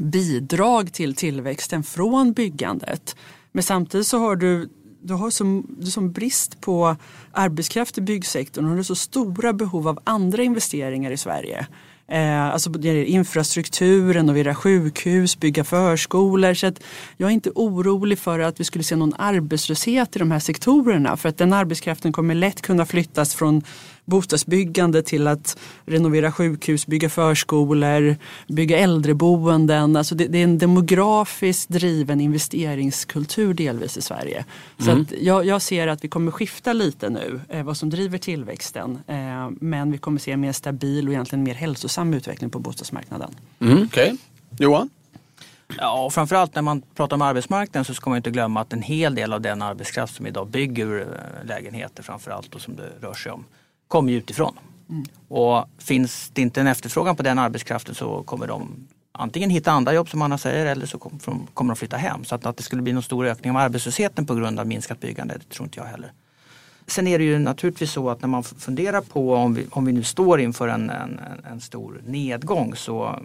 bidrag 0.00 0.92
till 0.92 1.14
tillväxten 1.14 1.82
från 1.82 2.32
byggandet. 2.32 3.16
Men 3.54 3.62
samtidigt 3.62 4.06
så 4.06 4.18
har 4.18 4.36
du 4.36 4.68
du 5.04 5.14
har 5.14 5.30
som, 5.30 5.66
du 5.78 5.90
som 5.90 6.12
brist 6.12 6.60
på 6.60 6.96
arbetskraft 7.32 7.98
i 7.98 8.00
byggsektorn 8.00 8.64
och 8.64 8.70
du 8.70 8.76
har 8.76 8.82
så 8.82 8.94
stora 8.94 9.52
behov 9.52 9.88
av 9.88 9.98
andra 10.04 10.42
investeringar 10.42 11.10
i 11.10 11.16
Sverige. 11.16 11.66
Eh, 12.08 12.44
alltså 12.44 12.70
det 12.70 12.88
gäller 12.88 13.04
infrastruktur, 13.04 14.14
renovera 14.14 14.54
sjukhus, 14.54 15.40
bygga 15.40 15.64
förskolor. 15.64 16.54
Så 16.54 16.66
att 16.66 16.82
jag 17.16 17.28
är 17.28 17.32
inte 17.32 17.50
orolig 17.54 18.18
för 18.18 18.38
att 18.38 18.60
vi 18.60 18.64
skulle 18.64 18.84
se 18.84 18.96
någon 18.96 19.14
arbetslöshet 19.18 20.16
i 20.16 20.18
de 20.18 20.30
här 20.30 20.38
sektorerna. 20.38 21.16
För 21.16 21.28
att 21.28 21.38
den 21.38 21.52
arbetskraften 21.52 22.12
kommer 22.12 22.34
lätt 22.34 22.62
kunna 22.62 22.86
flyttas 22.86 23.34
från 23.34 23.62
bostadsbyggande 24.04 25.02
till 25.02 25.26
att 25.26 25.58
renovera 25.84 26.32
sjukhus, 26.32 26.86
bygga 26.86 27.08
förskolor, 27.08 28.16
bygga 28.46 28.78
äldreboenden. 28.78 29.96
Alltså 29.96 30.14
det, 30.14 30.26
det 30.26 30.38
är 30.38 30.44
en 30.44 30.58
demografiskt 30.58 31.68
driven 31.68 32.20
investeringskultur 32.20 33.54
delvis 33.54 33.96
i 33.96 34.02
Sverige. 34.02 34.44
Så 34.78 34.90
mm. 34.90 35.06
jag, 35.20 35.46
jag, 35.46 35.62
ser 35.62 35.88
att 35.88 36.04
vi 36.04 36.08
kommer 36.08 36.30
skifta 36.30 36.72
lite 36.72 37.10
nu 37.10 37.40
eh, 37.48 37.62
vad 37.62 37.76
som 37.76 37.90
driver 37.90 38.18
tillväxten. 38.18 38.98
Eh, 39.06 39.50
men 39.50 39.92
vi 39.92 39.98
kommer 39.98 40.18
se 40.18 40.32
en 40.32 40.40
mer 40.40 40.52
stabil 40.52 41.08
och 41.08 41.14
egentligen 41.14 41.42
mer 41.42 41.54
hälsosam 41.54 42.14
utveckling 42.14 42.50
på 42.50 42.58
bostadsmarknaden. 42.58 43.34
Mm, 43.60 43.72
Okej, 43.72 43.86
okay. 43.86 44.16
Johan? 44.58 44.90
Ja, 45.78 46.04
och 46.04 46.14
framförallt 46.14 46.54
när 46.54 46.62
man 46.62 46.82
pratar 46.94 47.16
om 47.16 47.22
arbetsmarknaden 47.22 47.84
så 47.84 47.94
ska 47.94 48.10
man 48.10 48.16
inte 48.16 48.30
glömma 48.30 48.60
att 48.60 48.72
en 48.72 48.82
hel 48.82 49.14
del 49.14 49.32
av 49.32 49.40
den 49.40 49.62
arbetskraft 49.62 50.14
som 50.14 50.26
idag 50.26 50.48
bygger 50.48 51.00
eh, 51.00 51.46
lägenheter 51.46 52.02
framförallt 52.02 52.54
och 52.54 52.60
som 52.60 52.76
det 52.76 52.90
rör 53.00 53.14
sig 53.14 53.32
om 53.32 53.44
kommer 53.94 54.12
ju 54.12 54.18
utifrån. 54.18 54.58
Mm. 54.90 55.04
Och 55.28 55.68
finns 55.78 56.30
det 56.32 56.42
inte 56.42 56.60
en 56.60 56.66
efterfrågan 56.66 57.16
på 57.16 57.22
den 57.22 57.38
arbetskraften 57.38 57.94
så 57.94 58.22
kommer 58.22 58.46
de 58.46 58.86
antingen 59.12 59.50
hitta 59.50 59.72
andra 59.72 59.94
jobb 59.94 60.08
som 60.08 60.22
Anna 60.22 60.38
säger 60.38 60.66
eller 60.66 60.86
så 60.86 60.98
kommer 61.54 61.74
de 61.74 61.76
flytta 61.76 61.96
hem. 61.96 62.24
Så 62.24 62.34
att, 62.34 62.46
att 62.46 62.56
det 62.56 62.62
skulle 62.62 62.82
bli 62.82 62.92
någon 62.92 63.02
stor 63.02 63.26
ökning 63.26 63.50
av 63.50 63.56
arbetslösheten 63.56 64.26
på 64.26 64.34
grund 64.34 64.60
av 64.60 64.66
minskat 64.66 65.00
byggande, 65.00 65.34
det 65.34 65.54
tror 65.54 65.66
inte 65.66 65.80
jag 65.80 65.86
heller. 65.86 66.12
Sen 66.86 67.06
är 67.06 67.18
det 67.18 67.24
ju 67.24 67.38
naturligtvis 67.38 67.92
så 67.92 68.10
att 68.10 68.20
när 68.20 68.28
man 68.28 68.44
funderar 68.44 69.00
på 69.00 69.34
om 69.34 69.54
vi, 69.54 69.66
om 69.70 69.84
vi 69.84 69.92
nu 69.92 70.02
står 70.02 70.40
inför 70.40 70.68
en, 70.68 70.90
en, 70.90 71.20
en 71.50 71.60
stor 71.60 72.02
nedgång 72.06 72.74
så 72.76 73.18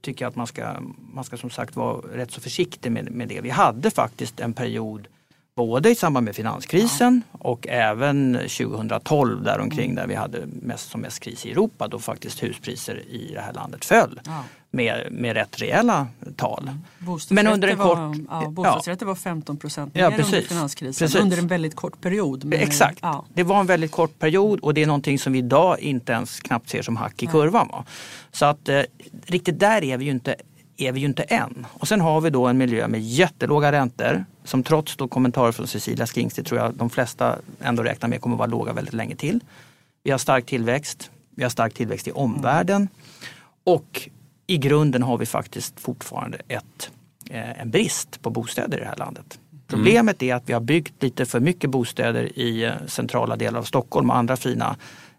tycker 0.00 0.24
jag 0.24 0.30
att 0.30 0.36
man 0.36 0.46
ska, 0.46 0.76
man 1.14 1.24
ska 1.24 1.36
som 1.36 1.50
sagt 1.50 1.76
vara 1.76 2.00
rätt 2.14 2.30
så 2.30 2.40
försiktig 2.40 2.92
med, 2.92 3.10
med 3.10 3.28
det. 3.28 3.40
Vi 3.40 3.50
hade 3.50 3.90
faktiskt 3.90 4.40
en 4.40 4.52
period 4.52 5.08
Både 5.58 5.90
i 5.90 5.94
samband 5.94 6.24
med 6.24 6.36
finanskrisen 6.36 7.22
ja. 7.32 7.38
och 7.38 7.66
även 7.68 8.34
2012 8.34 9.42
däromkring 9.42 9.94
där 9.94 10.06
vi 10.06 10.14
hade 10.14 10.46
mest 10.46 10.90
som 10.90 11.00
mest 11.00 11.20
kris 11.20 11.46
i 11.46 11.50
Europa 11.50 11.88
då 11.88 11.98
faktiskt 11.98 12.42
huspriser 12.42 13.02
i 13.08 13.30
det 13.34 13.40
här 13.40 13.52
landet 13.52 13.84
föll. 13.84 14.20
Ja. 14.24 14.44
Med, 14.70 15.06
med 15.10 15.34
rätt 15.34 15.62
rejäla 15.62 16.06
tal. 16.36 16.62
Mm. 16.62 17.18
Men 17.30 17.46
under 17.46 17.68
en 17.68 17.76
kort... 17.76 17.98
Var, 17.98 18.16
ja, 18.30 18.48
bostadsrätter 18.48 19.06
var 19.06 19.14
15 19.14 19.56
procent 19.56 19.94
mer 19.94 20.02
ja, 20.02 20.10
precis, 20.10 20.34
under 20.34 20.48
finanskrisen 20.48 21.06
precis. 21.06 21.20
under 21.20 21.38
en 21.38 21.46
väldigt 21.46 21.76
kort 21.76 22.00
period. 22.00 22.44
Men, 22.44 22.60
Exakt, 22.60 22.98
ja. 23.02 23.24
det 23.34 23.42
var 23.42 23.60
en 23.60 23.66
väldigt 23.66 23.90
kort 23.92 24.18
period 24.18 24.60
och 24.60 24.74
det 24.74 24.82
är 24.82 24.86
någonting 24.86 25.18
som 25.18 25.32
vi 25.32 25.38
idag 25.38 25.80
inte 25.80 26.12
ens 26.12 26.40
knappt 26.40 26.68
ser 26.68 26.82
som 26.82 26.96
hack 26.96 27.22
i 27.22 27.26
kurvan. 27.26 27.84
Så 28.32 28.46
att 28.46 28.68
eh, 28.68 28.82
riktigt 29.26 29.58
där 29.58 29.84
är 29.84 29.98
vi 29.98 30.04
ju 30.04 30.10
inte 30.10 30.36
är 30.78 30.92
vi 30.92 31.00
ju 31.00 31.06
inte 31.06 31.22
än. 31.22 31.66
Och 31.70 31.88
sen 31.88 32.00
har 32.00 32.20
vi 32.20 32.30
då 32.30 32.46
en 32.46 32.58
miljö 32.58 32.88
med 32.88 33.00
jättelåga 33.00 33.72
räntor 33.72 34.24
som 34.44 34.62
trots 34.62 34.96
då 34.96 35.08
kommentarer 35.08 35.52
från 35.52 35.66
Cecilia 35.66 36.06
Skingstedt 36.06 36.48
tror 36.48 36.60
jag 36.60 36.74
de 36.74 36.90
flesta 36.90 37.38
ändå 37.60 37.82
räknar 37.82 38.08
med 38.08 38.20
kommer 38.20 38.36
vara 38.36 38.46
låga 38.46 38.72
väldigt 38.72 38.94
länge 38.94 39.16
till. 39.16 39.40
Vi 40.02 40.10
har 40.10 40.18
stark 40.18 40.46
tillväxt. 40.46 41.10
Vi 41.34 41.42
har 41.42 41.50
stark 41.50 41.74
tillväxt 41.74 42.08
i 42.08 42.10
omvärlden. 42.10 42.88
Och 43.64 44.08
i 44.46 44.58
grunden 44.58 45.02
har 45.02 45.18
vi 45.18 45.26
faktiskt 45.26 45.80
fortfarande 45.80 46.38
ett, 46.48 46.90
eh, 47.30 47.60
en 47.60 47.70
brist 47.70 48.22
på 48.22 48.30
bostäder 48.30 48.78
i 48.78 48.80
det 48.80 48.86
här 48.86 48.96
landet. 48.96 49.38
Problemet 49.66 50.22
är 50.22 50.34
att 50.34 50.48
vi 50.48 50.52
har 50.52 50.60
byggt 50.60 51.02
lite 51.02 51.26
för 51.26 51.40
mycket 51.40 51.70
bostäder 51.70 52.38
i 52.38 52.64
eh, 52.64 52.72
centrala 52.86 53.36
delar 53.36 53.58
av 53.58 53.62
Stockholm 53.62 54.10
och 54.10 54.16
andra 54.16 54.36
fina 54.36 54.76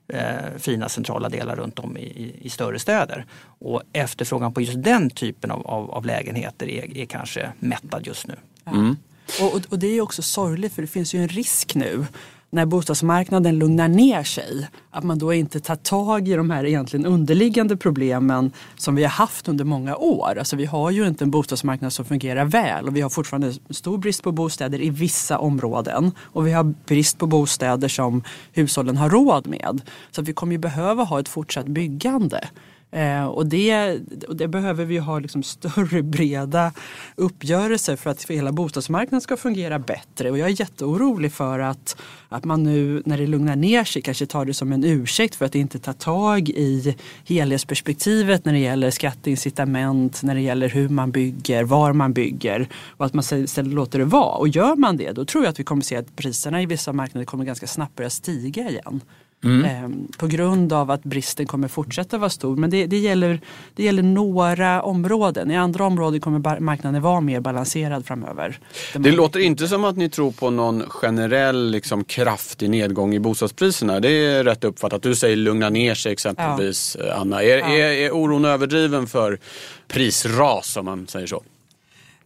eh, 0.09 0.57
fina 0.57 0.89
centrala 0.89 1.29
delar 1.29 1.55
runt 1.55 1.79
om 1.79 1.97
i, 1.97 2.35
i, 2.41 2.49
större 2.49 2.79
städer. 2.79 3.25
Och 3.59 3.81
efterfrågan 3.93 4.53
på 4.53 4.61
just 4.61 4.83
den 4.83 5.09
typen 5.09 5.51
av, 5.51 5.67
av, 5.67 5.91
av 5.91 6.05
lägenheter 6.05 6.69
är, 6.69 6.97
är, 6.97 7.05
kanske 7.05 7.51
mättad 7.59 8.07
just 8.07 8.27
nu. 8.27 8.35
Mm. 8.65 8.95
Och, 9.41 9.55
och, 9.55 9.61
och, 9.69 9.79
det 9.79 9.87
är 9.87 10.01
också 10.01 10.21
sorgligt 10.21 10.73
för 10.73 10.81
det 10.81 10.87
finns 10.87 11.13
ju 11.13 11.21
en 11.21 11.27
risk 11.27 11.75
nu 11.75 12.05
när 12.51 12.65
bostadsmarknaden 12.65 13.59
lugnar 13.59 13.87
ner 13.87 14.23
sig, 14.23 14.67
att 14.91 15.03
man 15.03 15.17
då 15.17 15.33
inte 15.33 15.59
tar 15.59 15.75
tag 15.75 16.27
i 16.27 16.33
de 16.33 16.49
här 16.49 16.65
egentligen 16.65 17.05
underliggande 17.05 17.77
problemen 17.77 18.51
som 18.77 18.95
vi 18.95 19.03
har 19.03 19.09
haft 19.09 19.47
under 19.47 19.65
många 19.65 19.95
år. 19.95 20.37
Alltså 20.39 20.55
vi 20.55 20.65
har 20.65 20.91
ju 20.91 21.07
inte 21.07 21.23
en 21.23 21.31
bostadsmarknad 21.31 21.93
som 21.93 22.05
fungerar 22.05 22.45
väl 22.45 22.87
och 22.87 22.95
vi 22.95 23.01
har 23.01 23.09
fortfarande 23.09 23.53
stor 23.69 23.97
brist 23.97 24.23
på 24.23 24.31
bostäder 24.31 24.81
i 24.81 24.89
vissa 24.89 25.37
områden 25.39 26.11
och 26.19 26.47
vi 26.47 26.51
har 26.51 26.63
brist 26.63 27.17
på 27.17 27.27
bostäder 27.27 27.87
som 27.87 28.23
hushållen 28.53 28.97
har 28.97 29.09
råd 29.09 29.47
med. 29.47 29.81
Så 30.11 30.21
att 30.21 30.27
vi 30.27 30.33
kommer 30.33 30.51
ju 30.51 30.59
behöva 30.59 31.03
ha 31.03 31.19
ett 31.19 31.29
fortsatt 31.29 31.65
byggande. 31.65 32.49
Eh, 32.91 33.25
och, 33.25 33.45
det, 33.45 33.99
och 34.27 34.35
det 34.35 34.47
behöver 34.47 34.85
vi 34.85 34.97
ha 34.97 35.19
liksom 35.19 35.43
större 35.43 36.03
breda 36.03 36.71
uppgörelser 37.15 37.95
för 37.95 38.09
att 38.09 38.23
hela 38.23 38.51
bostadsmarknaden 38.51 39.21
ska 39.21 39.37
fungera 39.37 39.79
bättre. 39.79 40.31
Och 40.31 40.37
jag 40.37 40.49
är 40.49 40.59
jätteorolig 40.59 41.33
för 41.33 41.59
att, 41.59 41.97
att 42.29 42.45
man 42.45 42.63
nu 42.63 43.03
när 43.05 43.17
det 43.17 43.27
lugnar 43.27 43.55
ner 43.55 43.83
sig 43.83 44.01
kanske 44.01 44.25
tar 44.25 44.45
det 44.45 44.53
som 44.53 44.71
en 44.71 44.83
ursäkt 44.83 45.35
för 45.35 45.45
att 45.45 45.55
inte 45.55 45.79
ta 45.79 45.93
tag 45.93 46.49
i 46.49 46.95
helhetsperspektivet 47.25 48.45
när 48.45 48.53
det 48.53 48.59
gäller 48.59 48.91
skatteincitament, 48.91 50.23
när 50.23 50.35
det 50.35 50.41
gäller 50.41 50.69
hur 50.69 50.89
man 50.89 51.11
bygger, 51.11 51.63
var 51.63 51.93
man 51.93 52.13
bygger 52.13 52.69
och 52.97 53.05
att 53.05 53.13
man 53.13 53.23
istället 53.31 53.73
låter 53.73 53.99
det 53.99 54.05
vara. 54.05 54.35
Och 54.35 54.47
gör 54.47 54.75
man 54.75 54.97
det 54.97 55.11
då 55.11 55.25
tror 55.25 55.43
jag 55.43 55.51
att 55.51 55.59
vi 55.59 55.63
kommer 55.63 55.83
se 55.83 55.95
att 55.95 56.15
priserna 56.15 56.61
i 56.61 56.65
vissa 56.65 56.93
marknader 56.93 57.25
kommer 57.25 57.45
ganska 57.45 57.67
snabbt 57.67 57.95
börja 57.95 58.09
stiga 58.09 58.69
igen. 58.69 59.01
Mm. 59.43 59.65
Ehm, 59.65 60.07
på 60.17 60.27
grund 60.27 60.73
av 60.73 60.91
att 60.91 61.03
bristen 61.03 61.47
kommer 61.47 61.67
fortsätta 61.67 62.17
vara 62.17 62.29
stor. 62.29 62.55
Men 62.55 62.69
det, 62.69 62.85
det, 62.85 62.97
gäller, 62.97 63.41
det 63.75 63.83
gäller 63.83 64.03
några 64.03 64.81
områden. 64.81 65.51
I 65.51 65.57
andra 65.57 65.85
områden 65.85 66.21
kommer 66.21 66.59
marknaden 66.59 67.01
vara 67.01 67.21
mer 67.21 67.39
balanserad 67.39 68.05
framöver. 68.05 68.59
Det, 68.93 68.99
det 68.99 69.11
låter 69.11 69.39
inte 69.39 69.67
som 69.67 69.83
att 69.83 69.97
ni 69.97 70.09
tror 70.09 70.31
på 70.31 70.49
någon 70.49 70.83
generell 70.89 71.71
liksom, 71.71 72.03
kraftig 72.03 72.69
nedgång 72.69 73.13
i 73.13 73.19
bostadspriserna. 73.19 73.99
Det 73.99 74.09
är 74.09 74.43
rätt 74.43 74.63
uppfattat. 74.63 75.03
Du 75.03 75.15
säger 75.15 75.35
lugna 75.35 75.69
ner 75.69 75.95
sig 75.95 76.11
exempelvis, 76.11 76.97
ja. 76.99 77.13
Anna. 77.13 77.43
Är, 77.43 77.57
ja. 77.57 77.67
är, 77.67 77.91
är 77.91 78.11
oron 78.11 78.45
överdriven 78.45 79.07
för 79.07 79.39
prisras 79.87 80.77
om 80.77 80.85
man 80.85 81.07
säger 81.07 81.27
så? 81.27 81.43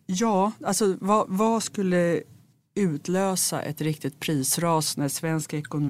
Ja, 0.05 0.51
alltså 0.65 0.95
vad, 0.99 1.25
vad 1.29 1.63
skulle 1.63 2.21
utlösa 2.75 3.61
ett 3.61 3.81
riktigt 3.81 4.19
prisras 4.19 4.97
när 4.97 5.07
svensk 5.07 5.53
ekonomi 5.53 5.89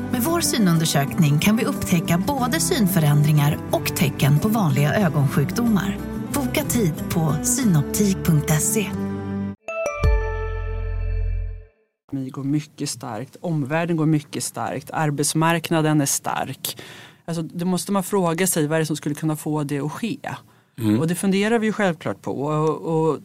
Med 0.11 0.21
vår 0.21 0.41
synundersökning 0.41 1.39
kan 1.39 1.57
vi 1.57 1.65
upptäcka 1.65 2.23
både 2.27 2.59
synförändringar 2.59 3.59
och 3.71 3.95
tecken 3.95 4.39
på 4.39 4.47
vanliga 4.47 4.95
ögonsjukdomar. 4.95 5.97
Boka 6.33 6.63
tid 6.63 6.93
på 7.09 7.35
synoptik.se. 7.43 8.91
går 12.31 12.43
mycket 12.43 12.89
starkt, 12.89 13.35
omvärlden 13.41 13.97
går 13.97 14.05
mycket 14.05 14.43
starkt, 14.43 14.91
arbetsmarknaden 14.91 16.01
är 16.01 16.05
stark. 16.05 16.81
Alltså, 17.25 17.43
det 17.43 17.65
måste 17.65 17.91
man 17.91 18.03
fråga 18.03 18.47
sig, 18.47 18.67
vad 18.67 18.75
är 18.75 18.79
det 18.79 18.85
som 18.85 18.95
skulle 18.95 19.15
kunna 19.15 19.35
få 19.35 19.63
det 19.63 19.79
att 19.79 19.91
ske? 19.91 20.19
Mm. 20.79 20.99
Och 20.99 21.07
det 21.07 21.15
funderar 21.15 21.59
vi 21.59 21.67
ju 21.67 21.73
självklart 21.73 22.21
på. 22.21 22.43
Och, 22.43 23.09
och, 23.09 23.19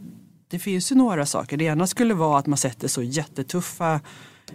det 0.49 0.59
finns 0.59 0.93
ju 0.93 0.97
några 0.97 1.26
saker. 1.26 1.57
Det 1.57 1.64
ena 1.64 1.87
skulle 1.87 2.14
vara 2.14 2.38
att 2.38 2.47
man 2.47 2.57
sätter 2.57 2.88
så 2.88 3.02
jättetuffa 3.02 4.00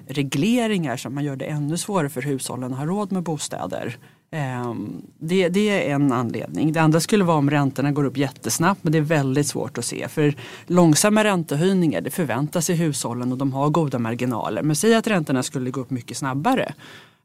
regleringar 0.08 0.98
som 0.98 1.16
man 1.16 1.24
gör 1.24 1.36
det 1.36 1.46
ännu 1.46 1.78
svårare 1.78 2.10
för 2.10 2.22
hushållen 2.22 2.74
att 2.74 2.80
ha 2.80 2.86
råd 2.86 3.12
med 3.12 3.24
bostäder. 3.24 3.98
Ehm, 4.32 5.02
det, 5.20 5.50
det, 5.50 5.90
är 5.90 5.96
en 5.96 6.12
anledning. 6.12 6.74
Det 6.74 6.82
andra 6.82 7.00
skulle 7.00 7.24
vara 7.24 7.38
om 7.38 7.50
räntorna 7.50 7.92
går 7.92 8.04
upp 8.04 8.18
jättesnabbt 8.18 8.84
men 8.84 8.92
det 8.92 8.98
är 8.98 9.02
väldigt 9.02 9.48
svårt 9.48 9.78
att 9.78 9.86
se. 9.86 10.08
För 10.08 10.36
långsamma 10.68 11.24
räntehöjningar 11.24 12.02
det 12.02 12.10
förväntar 12.10 12.62
sig 12.62 12.76
hushållen 12.76 13.32
och 13.32 13.38
de 13.38 13.54
har 13.54 13.70
goda 13.70 14.00
marginaler. 14.00 14.64
Men 14.64 14.76
säg 14.76 14.96
att 14.96 15.08
räntorna 15.08 15.44
skulle 15.44 15.72
gå 15.72 15.80
upp 15.80 15.90
mycket 15.90 16.18
snabbare. 16.18 16.74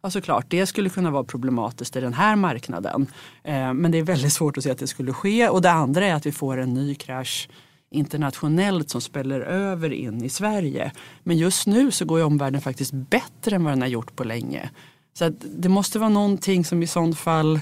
Ja, 0.02 0.10
såklart, 0.10 0.46
det 0.48 0.66
skulle 0.66 0.88
kunna 0.88 1.10
vara 1.10 1.24
problematiskt 1.24 1.96
i 1.96 2.00
den 2.00 2.14
här 2.14 2.36
marknaden. 2.36 3.06
Ehm, 3.44 3.76
men 3.76 3.90
det 3.90 3.98
är 3.98 4.02
väldigt 4.02 4.32
svårt 4.32 4.58
att 4.58 4.64
se 4.64 4.70
att 4.70 4.78
det 4.78 4.86
skulle 4.86 5.12
ske. 5.12 5.48
Och 5.48 5.62
det 5.62 5.70
andra 5.70 6.06
är 6.06 6.14
att 6.14 6.26
vi 6.26 6.32
får 6.32 6.56
en 6.56 6.74
ny 6.74 6.94
krasch 6.94 7.48
internationellt 7.90 8.90
som 8.90 9.00
spänner 9.00 9.40
över 9.40 9.92
in 9.92 10.24
i 10.24 10.28
Sverige. 10.28 10.92
Men 11.22 11.36
just 11.36 11.66
nu 11.66 11.90
så 11.90 12.04
går 12.04 12.18
ju 12.18 12.24
omvärlden 12.24 12.60
faktiskt 12.60 12.92
bättre 12.92 13.56
än 13.56 13.64
vad 13.64 13.72
den 13.72 13.80
har 13.80 13.88
gjort 13.88 14.16
på 14.16 14.24
länge. 14.24 14.70
Så 15.18 15.24
att 15.24 15.34
det 15.56 15.68
måste 15.68 15.98
vara 15.98 16.08
någonting 16.08 16.64
som 16.64 16.82
i 16.82 16.86
sånt 16.86 17.18
fall 17.18 17.60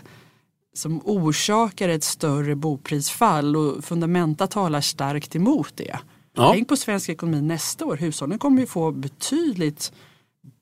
som 0.75 1.01
orsakar 1.05 1.89
ett 1.89 2.05
större 2.05 2.55
boprisfall 2.55 3.57
och 3.57 3.85
fundamenta 3.85 4.47
talar 4.47 4.81
starkt 4.81 5.37
emot 5.37 5.73
det. 5.77 5.99
Ja. 6.37 6.53
Tänk 6.53 6.69
på 6.69 6.77
svensk 6.77 7.09
ekonomi 7.09 7.41
nästa 7.41 7.85
år. 7.85 7.97
Hushållen 7.97 8.39
kommer 8.39 8.61
ju 8.61 8.67
få 8.67 8.93
betydligt 8.93 9.93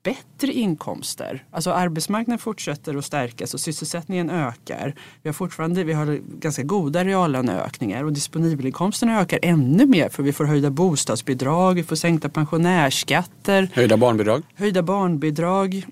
bättre 0.03 0.53
inkomster. 0.53 1.45
Alltså 1.51 1.71
arbetsmarknaden 1.71 2.39
fortsätter 2.39 2.95
att 2.95 3.05
stärkas 3.05 3.53
och 3.53 3.59
sysselsättningen 3.59 4.29
ökar. 4.29 4.95
Vi 5.21 5.29
har 5.29 5.33
fortfarande 5.33 5.83
vi 5.83 5.93
har 5.93 6.19
ganska 6.39 6.63
goda 6.63 7.05
reallöneökningar 7.05 8.03
och 8.03 8.13
disponibelinkomsterna 8.13 9.21
ökar 9.21 9.39
ännu 9.41 9.85
mer 9.85 10.09
för 10.09 10.23
vi 10.23 10.33
får 10.33 10.45
höjda 10.45 10.69
bostadsbidrag, 10.69 11.73
vi 11.73 11.83
får 11.83 11.95
sänkta 11.95 12.29
pensionärsskatter. 12.29 13.69
Höjda 13.73 13.97
barnbidrag. 13.97 14.43
Höjda 14.55 14.83
barnbidrag. 14.83 15.85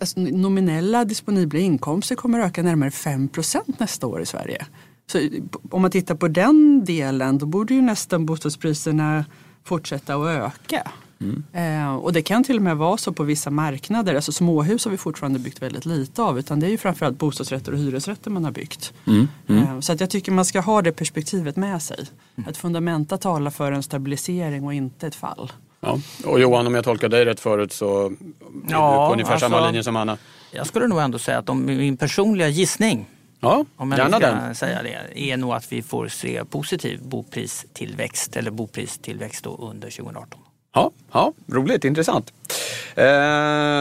Alltså, 0.00 0.20
nominella 0.20 1.04
disponibla 1.04 1.58
inkomster 1.58 2.14
kommer 2.14 2.40
öka 2.40 2.62
närmare 2.62 2.90
5% 2.90 3.74
nästa 3.78 4.06
år 4.06 4.22
i 4.22 4.26
Sverige. 4.26 4.66
Så 5.06 5.18
om 5.70 5.82
man 5.82 5.90
tittar 5.90 6.14
på 6.14 6.28
den 6.28 6.84
delen 6.84 7.38
då 7.38 7.46
borde 7.46 7.74
ju 7.74 7.82
nästan 7.82 8.26
bostadspriserna 8.26 9.24
fortsätta 9.64 10.14
att 10.14 10.26
öka. 10.26 10.90
Mm. 11.20 11.44
Eh, 11.52 11.94
och 11.94 12.12
det 12.12 12.22
kan 12.22 12.44
till 12.44 12.56
och 12.56 12.62
med 12.62 12.76
vara 12.76 12.96
så 12.96 13.12
på 13.12 13.22
vissa 13.22 13.50
marknader. 13.50 14.14
Alltså 14.14 14.32
småhus 14.32 14.84
har 14.84 14.90
vi 14.90 14.96
fortfarande 14.96 15.38
byggt 15.38 15.62
väldigt 15.62 15.86
lite 15.86 16.22
av 16.22 16.38
utan 16.38 16.60
det 16.60 16.66
är 16.66 16.70
ju 16.70 16.78
framförallt 16.78 17.18
bostadsrätter 17.18 17.72
och 17.72 17.78
hyresrätter 17.78 18.30
man 18.30 18.44
har 18.44 18.52
byggt. 18.52 18.92
Mm. 19.06 19.28
Mm. 19.46 19.62
Eh, 19.62 19.80
så 19.80 19.92
att 19.92 20.00
jag 20.00 20.10
tycker 20.10 20.32
man 20.32 20.44
ska 20.44 20.60
ha 20.60 20.82
det 20.82 20.92
perspektivet 20.92 21.56
med 21.56 21.82
sig. 21.82 22.06
Mm. 22.36 22.50
Att 22.50 22.56
fundamenta 22.56 23.18
talar 23.18 23.50
för 23.50 23.72
en 23.72 23.82
stabilisering 23.82 24.64
och 24.64 24.74
inte 24.74 25.06
ett 25.06 25.14
fall. 25.14 25.52
Ja. 25.80 25.98
Och 26.24 26.40
Johan, 26.40 26.66
om 26.66 26.74
jag 26.74 26.84
tolkar 26.84 27.08
dig 27.08 27.24
rätt 27.24 27.40
förut 27.40 27.72
så 27.72 28.06
är 28.06 28.12
ja, 28.68 29.02
du 29.02 29.08
på 29.08 29.12
ungefär 29.12 29.32
alltså, 29.32 29.48
samma 29.48 29.66
linje 29.66 29.82
som 29.82 29.96
Anna. 29.96 30.18
Jag 30.50 30.66
skulle 30.66 30.86
nog 30.86 30.98
ändå 30.98 31.18
säga 31.18 31.38
att 31.38 31.48
om 31.48 31.66
min 31.66 31.96
personliga 31.96 32.48
gissning 32.48 33.06
Ja, 33.40 33.64
om 33.76 33.92
jag 33.92 33.98
gärna 33.98 34.18
ska 34.18 34.26
den. 34.26 34.54
säga 34.54 34.82
det, 34.82 35.20
är 35.30 35.36
nog 35.36 35.52
att 35.52 35.72
vi 35.72 35.82
får 35.82 36.08
se 36.08 36.44
positiv 36.44 37.00
bopristillväxt 37.02 38.36
eller 38.36 38.50
bopristillväxt 38.50 39.44
då 39.44 39.56
under 39.56 39.90
2018. 39.90 40.40
Ja, 40.76 40.90
ja, 41.12 41.32
roligt, 41.52 41.84
intressant. 41.84 42.32
Eh, 42.94 43.04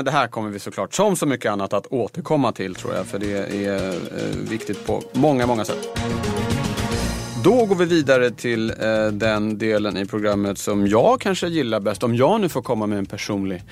det 0.04 0.12
här 0.12 0.28
kommer 0.28 0.50
vi 0.50 0.60
såklart 0.60 0.94
som 0.94 1.16
så 1.16 1.26
mycket 1.26 1.52
annat 1.52 1.74
att 1.74 1.88
återkomma 1.88 2.52
till 2.52 2.76
tror 2.76 2.96
jag 2.96 3.06
för 3.06 3.20
det 3.20 3.66
är 3.66 3.90
eh, 3.90 4.50
viktigt 4.50 4.86
på 4.86 5.04
många, 5.14 5.48
många 5.48 5.66
sätt. 5.66 5.88
Då 7.44 7.66
går 7.66 7.76
vi 7.76 7.86
vidare 7.86 8.32
till 8.32 8.70
eh, 8.70 9.08
den 9.12 9.58
delen 9.58 9.98
i 9.98 10.06
programmet 10.06 10.58
som 10.58 10.88
jag 10.88 11.22
kanske 11.22 11.48
gillar 11.48 11.80
bäst, 11.80 12.04
om 12.04 12.16
jag 12.16 12.42
nu 12.42 12.50
får 12.50 12.62
komma 12.62 12.88
med 12.88 12.98
en 12.98 13.06
personlig 13.06 13.64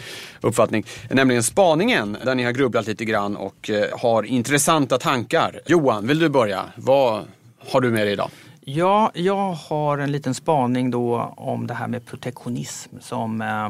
uppfattning. 0.41 0.85
Nämligen 1.09 1.43
spaningen, 1.43 2.17
där 2.25 2.35
ni 2.35 2.43
har 2.43 2.51
grubblat 2.51 2.87
lite 2.87 3.05
grann 3.05 3.35
och 3.35 3.69
eh, 3.69 3.99
har 3.99 4.23
intressanta 4.23 4.97
tankar. 4.97 5.59
Johan, 5.65 6.07
vill 6.07 6.19
du 6.19 6.29
börja? 6.29 6.63
Vad 6.75 7.23
har 7.69 7.81
du 7.81 7.89
med 7.91 8.05
dig 8.05 8.13
idag? 8.13 8.29
Ja, 8.65 9.11
jag 9.13 9.51
har 9.51 9.97
en 9.97 10.11
liten 10.11 10.33
spaning 10.33 10.91
då 10.91 11.33
om 11.37 11.67
det 11.67 11.73
här 11.73 11.87
med 11.87 12.05
protektionism 12.05 12.99
som 12.99 13.41
eh, 13.41 13.69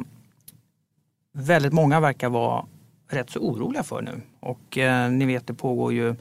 väldigt 1.34 1.74
många 1.74 2.00
verkar 2.00 2.30
vara 2.30 2.66
rätt 3.10 3.30
så 3.30 3.40
oroliga 3.40 3.84
för 3.84 4.02
nu. 4.02 4.22
Och 4.40 4.78
eh, 4.78 5.12
ni 5.12 5.26
vet 5.26 5.48
det 5.48 5.54
pågår 5.54 5.94
ju 5.94 6.16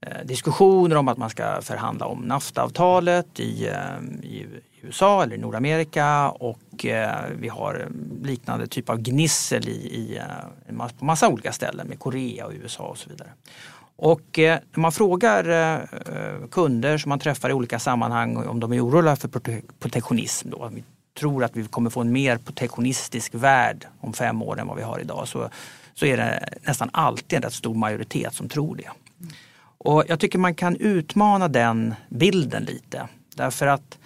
Eh, 0.00 0.24
diskussioner 0.24 0.96
om 0.96 1.08
att 1.08 1.18
man 1.18 1.30
ska 1.30 1.62
förhandla 1.62 2.06
om 2.06 2.18
NAFTA-avtalet 2.18 3.40
i, 3.40 3.66
eh, 3.66 3.98
i, 4.22 4.46
USA 4.82 5.22
eller 5.22 5.36
i 5.36 5.38
Nordamerika 5.38 6.30
och 6.30 6.86
eh, 6.86 7.24
vi 7.38 7.48
har 7.48 7.88
liknande 8.22 8.66
typ 8.66 8.90
av 8.90 8.98
gnissel 8.98 9.68
i, 9.68 9.72
i, 9.72 10.16
eh, 10.68 10.88
på 10.98 11.04
massa 11.04 11.28
olika 11.28 11.52
ställen 11.52 11.88
med 11.88 11.98
Korea 11.98 12.46
och 12.46 12.52
USA 12.52 12.82
och 12.82 12.98
så 12.98 13.10
vidare. 13.10 13.28
Och 13.96 14.38
eh, 14.38 14.58
när 14.72 14.80
man 14.80 14.92
frågar 14.92 15.48
eh, 15.48 15.82
eh, 16.14 16.48
kunder 16.50 16.98
som 16.98 17.08
man 17.08 17.18
träffar 17.18 17.50
i 17.50 17.52
olika 17.52 17.78
sammanhang 17.78 18.36
om 18.36 18.60
de 18.60 18.72
är 18.72 18.86
oroliga 18.86 19.16
för 19.16 19.28
protektionism, 19.78 20.50
då, 20.50 20.70
vi 20.74 20.84
tror 21.18 21.44
att 21.44 21.56
vi 21.56 21.64
kommer 21.64 21.90
få 21.90 22.00
en 22.00 22.12
mer 22.12 22.38
protektionistisk 22.38 23.34
värld 23.34 23.86
om 24.00 24.12
fem 24.12 24.42
år 24.42 24.60
än 24.60 24.66
vad 24.66 24.76
vi 24.76 24.82
har 24.82 25.00
idag, 25.00 25.28
så, 25.28 25.48
så 25.94 26.06
är 26.06 26.16
det 26.16 26.48
nästan 26.62 26.90
alltid 26.92 27.36
en 27.36 27.42
rätt 27.42 27.52
stor 27.52 27.74
majoritet 27.74 28.34
som 28.34 28.48
tror 28.48 28.76
det. 28.76 28.90
Och 29.78 30.04
jag 30.08 30.20
tycker 30.20 30.38
man 30.38 30.54
kan 30.54 30.76
utmana 30.76 31.48
den 31.48 31.94
bilden 32.08 32.64
lite. 32.64 33.08
Därför 33.36 33.66
att 33.66 33.98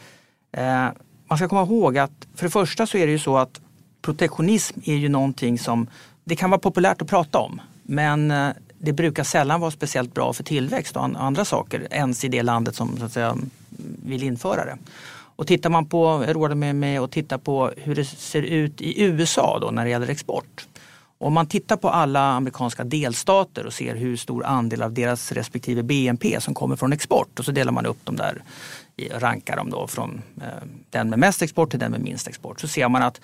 eh, 0.52 0.88
man 1.28 1.38
ska 1.38 1.48
komma 1.48 1.62
ihåg 1.62 1.98
att 1.98 2.26
för 2.34 2.46
det 2.46 2.50
första 2.50 2.86
så 2.86 2.98
är 2.98 3.06
det 3.06 3.12
ju 3.12 3.18
så 3.18 3.36
att 3.36 3.60
protektionism 4.02 4.80
är 4.84 4.94
ju 4.94 5.08
någonting 5.08 5.58
som 5.58 5.86
det 6.24 6.36
kan 6.36 6.50
vara 6.50 6.60
populärt 6.60 7.02
att 7.02 7.08
prata 7.08 7.38
om. 7.38 7.60
Men 7.82 8.30
det 8.82 8.92
brukar 8.92 9.24
sällan 9.24 9.60
vara 9.60 9.70
speciellt 9.70 10.14
bra 10.14 10.32
för 10.32 10.44
tillväxt 10.44 10.96
och 10.96 11.04
andra 11.04 11.44
saker 11.44 11.88
ens 11.90 12.24
i 12.24 12.28
det 12.28 12.42
landet 12.42 12.74
som 12.74 12.98
så 12.98 13.04
att 13.04 13.12
säga, 13.12 13.36
vill 14.04 14.22
införa 14.22 14.64
det. 14.64 14.78
Och 15.36 15.46
tittar 15.46 15.70
man 15.70 15.86
på, 15.86 16.24
jag 16.26 16.36
råder 16.36 16.54
med 16.54 16.76
mig 16.76 16.96
att 16.96 17.10
titta 17.10 17.38
på 17.38 17.70
hur 17.76 17.94
det 17.94 18.04
ser 18.04 18.42
ut 18.42 18.80
i 18.80 19.02
USA 19.02 19.58
då 19.60 19.70
när 19.70 19.84
det 19.84 19.90
gäller 19.90 20.10
export. 20.10 20.66
Om 21.18 21.32
man 21.32 21.46
tittar 21.46 21.76
på 21.76 21.90
alla 21.90 22.20
amerikanska 22.20 22.84
delstater 22.84 23.66
och 23.66 23.72
ser 23.72 23.94
hur 23.94 24.16
stor 24.16 24.44
andel 24.44 24.82
av 24.82 24.92
deras 24.92 25.32
respektive 25.32 25.82
BNP 25.82 26.40
som 26.40 26.54
kommer 26.54 26.76
från 26.76 26.92
export 26.92 27.38
och 27.38 27.44
så 27.44 27.52
delar 27.52 27.72
man 27.72 27.86
upp 27.86 28.04
dem 28.04 28.16
där, 28.16 28.42
rankar 29.10 29.56
dem 29.56 29.70
då 29.70 29.86
från 29.86 30.22
eh, 30.40 30.66
den 30.90 31.10
med 31.10 31.18
mest 31.18 31.42
export 31.42 31.70
till 31.70 31.78
den 31.78 31.92
med 31.92 32.00
minst 32.00 32.28
export. 32.28 32.60
Så 32.60 32.68
ser 32.68 32.88
man 32.88 33.02
att 33.02 33.16
eh, 33.16 33.22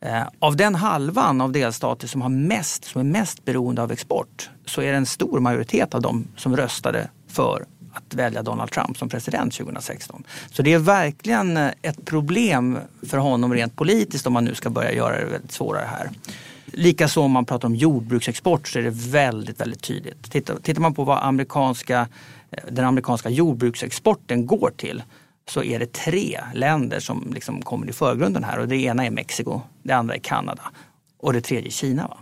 Eh, 0.00 0.22
av 0.38 0.56
den 0.56 0.74
halvan 0.74 1.40
av 1.40 1.52
delstater 1.52 2.08
som, 2.08 2.22
har 2.22 2.28
mest, 2.28 2.84
som 2.84 3.00
är 3.00 3.04
mest 3.04 3.44
beroende 3.44 3.82
av 3.82 3.92
export 3.92 4.50
så 4.64 4.82
är 4.82 4.90
det 4.90 4.96
en 4.96 5.06
stor 5.06 5.40
majoritet 5.40 5.94
av 5.94 6.02
dem 6.02 6.28
som 6.36 6.56
röstade 6.56 7.08
för 7.28 7.64
att 7.92 8.14
välja 8.14 8.42
Donald 8.42 8.70
Trump 8.70 8.98
som 8.98 9.08
president 9.08 9.54
2016. 9.54 10.24
Så 10.52 10.62
det 10.62 10.72
är 10.72 10.78
verkligen 10.78 11.56
eh, 11.56 11.70
ett 11.82 12.04
problem 12.04 12.78
för 13.02 13.18
honom 13.18 13.54
rent 13.54 13.76
politiskt 13.76 14.26
om 14.26 14.32
man 14.32 14.44
nu 14.44 14.54
ska 14.54 14.70
börja 14.70 14.92
göra 14.92 15.18
det 15.18 15.24
väldigt 15.24 15.52
svårare 15.52 15.86
här. 15.86 16.10
Likaså 16.66 17.22
om 17.22 17.30
man 17.30 17.44
pratar 17.44 17.68
om 17.68 17.74
jordbruksexport 17.74 18.68
så 18.68 18.78
är 18.78 18.82
det 18.82 18.90
väldigt, 18.90 19.60
väldigt 19.60 19.82
tydligt. 19.82 20.30
Tittar, 20.30 20.56
tittar 20.62 20.80
man 20.80 20.94
på 20.94 21.04
vad 21.04 21.18
amerikanska, 21.18 22.08
eh, 22.50 22.64
den 22.70 22.84
amerikanska 22.84 23.30
jordbruksexporten 23.30 24.46
går 24.46 24.72
till 24.76 25.02
så 25.48 25.62
är 25.62 25.78
det 25.78 25.92
tre 25.92 26.40
länder 26.54 27.00
som 27.00 27.32
liksom 27.34 27.62
kommer 27.62 27.88
i 27.88 27.92
förgrunden 27.92 28.44
här 28.44 28.58
och 28.58 28.68
det 28.68 28.76
ena 28.76 29.06
är 29.06 29.10
Mexiko, 29.10 29.60
det 29.82 29.92
andra 29.92 30.14
är 30.14 30.18
Kanada 30.18 30.62
och 31.18 31.32
det 31.32 31.40
tredje 31.40 31.68
är 31.68 31.72
Kina. 31.72 32.08
Va? 32.08 32.18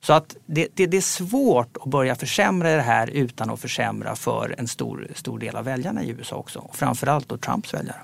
Så 0.00 0.12
att 0.12 0.36
det, 0.46 0.68
det, 0.74 0.86
det, 0.86 0.96
är 0.96 1.00
svårt 1.00 1.76
att 1.76 1.90
börja 1.90 2.14
försämra 2.14 2.76
det 2.76 2.82
här 2.82 3.10
utan 3.10 3.50
att 3.50 3.60
försämra 3.60 4.16
för 4.16 4.54
en 4.58 4.68
stor, 4.68 5.08
stor 5.14 5.38
del 5.38 5.56
av 5.56 5.64
väljarna 5.64 6.02
i 6.02 6.10
USA 6.10 6.36
också. 6.36 6.58
Och 6.58 6.76
framförallt 6.76 7.28
då 7.28 7.36
Trumps 7.36 7.74
väljare. 7.74 8.00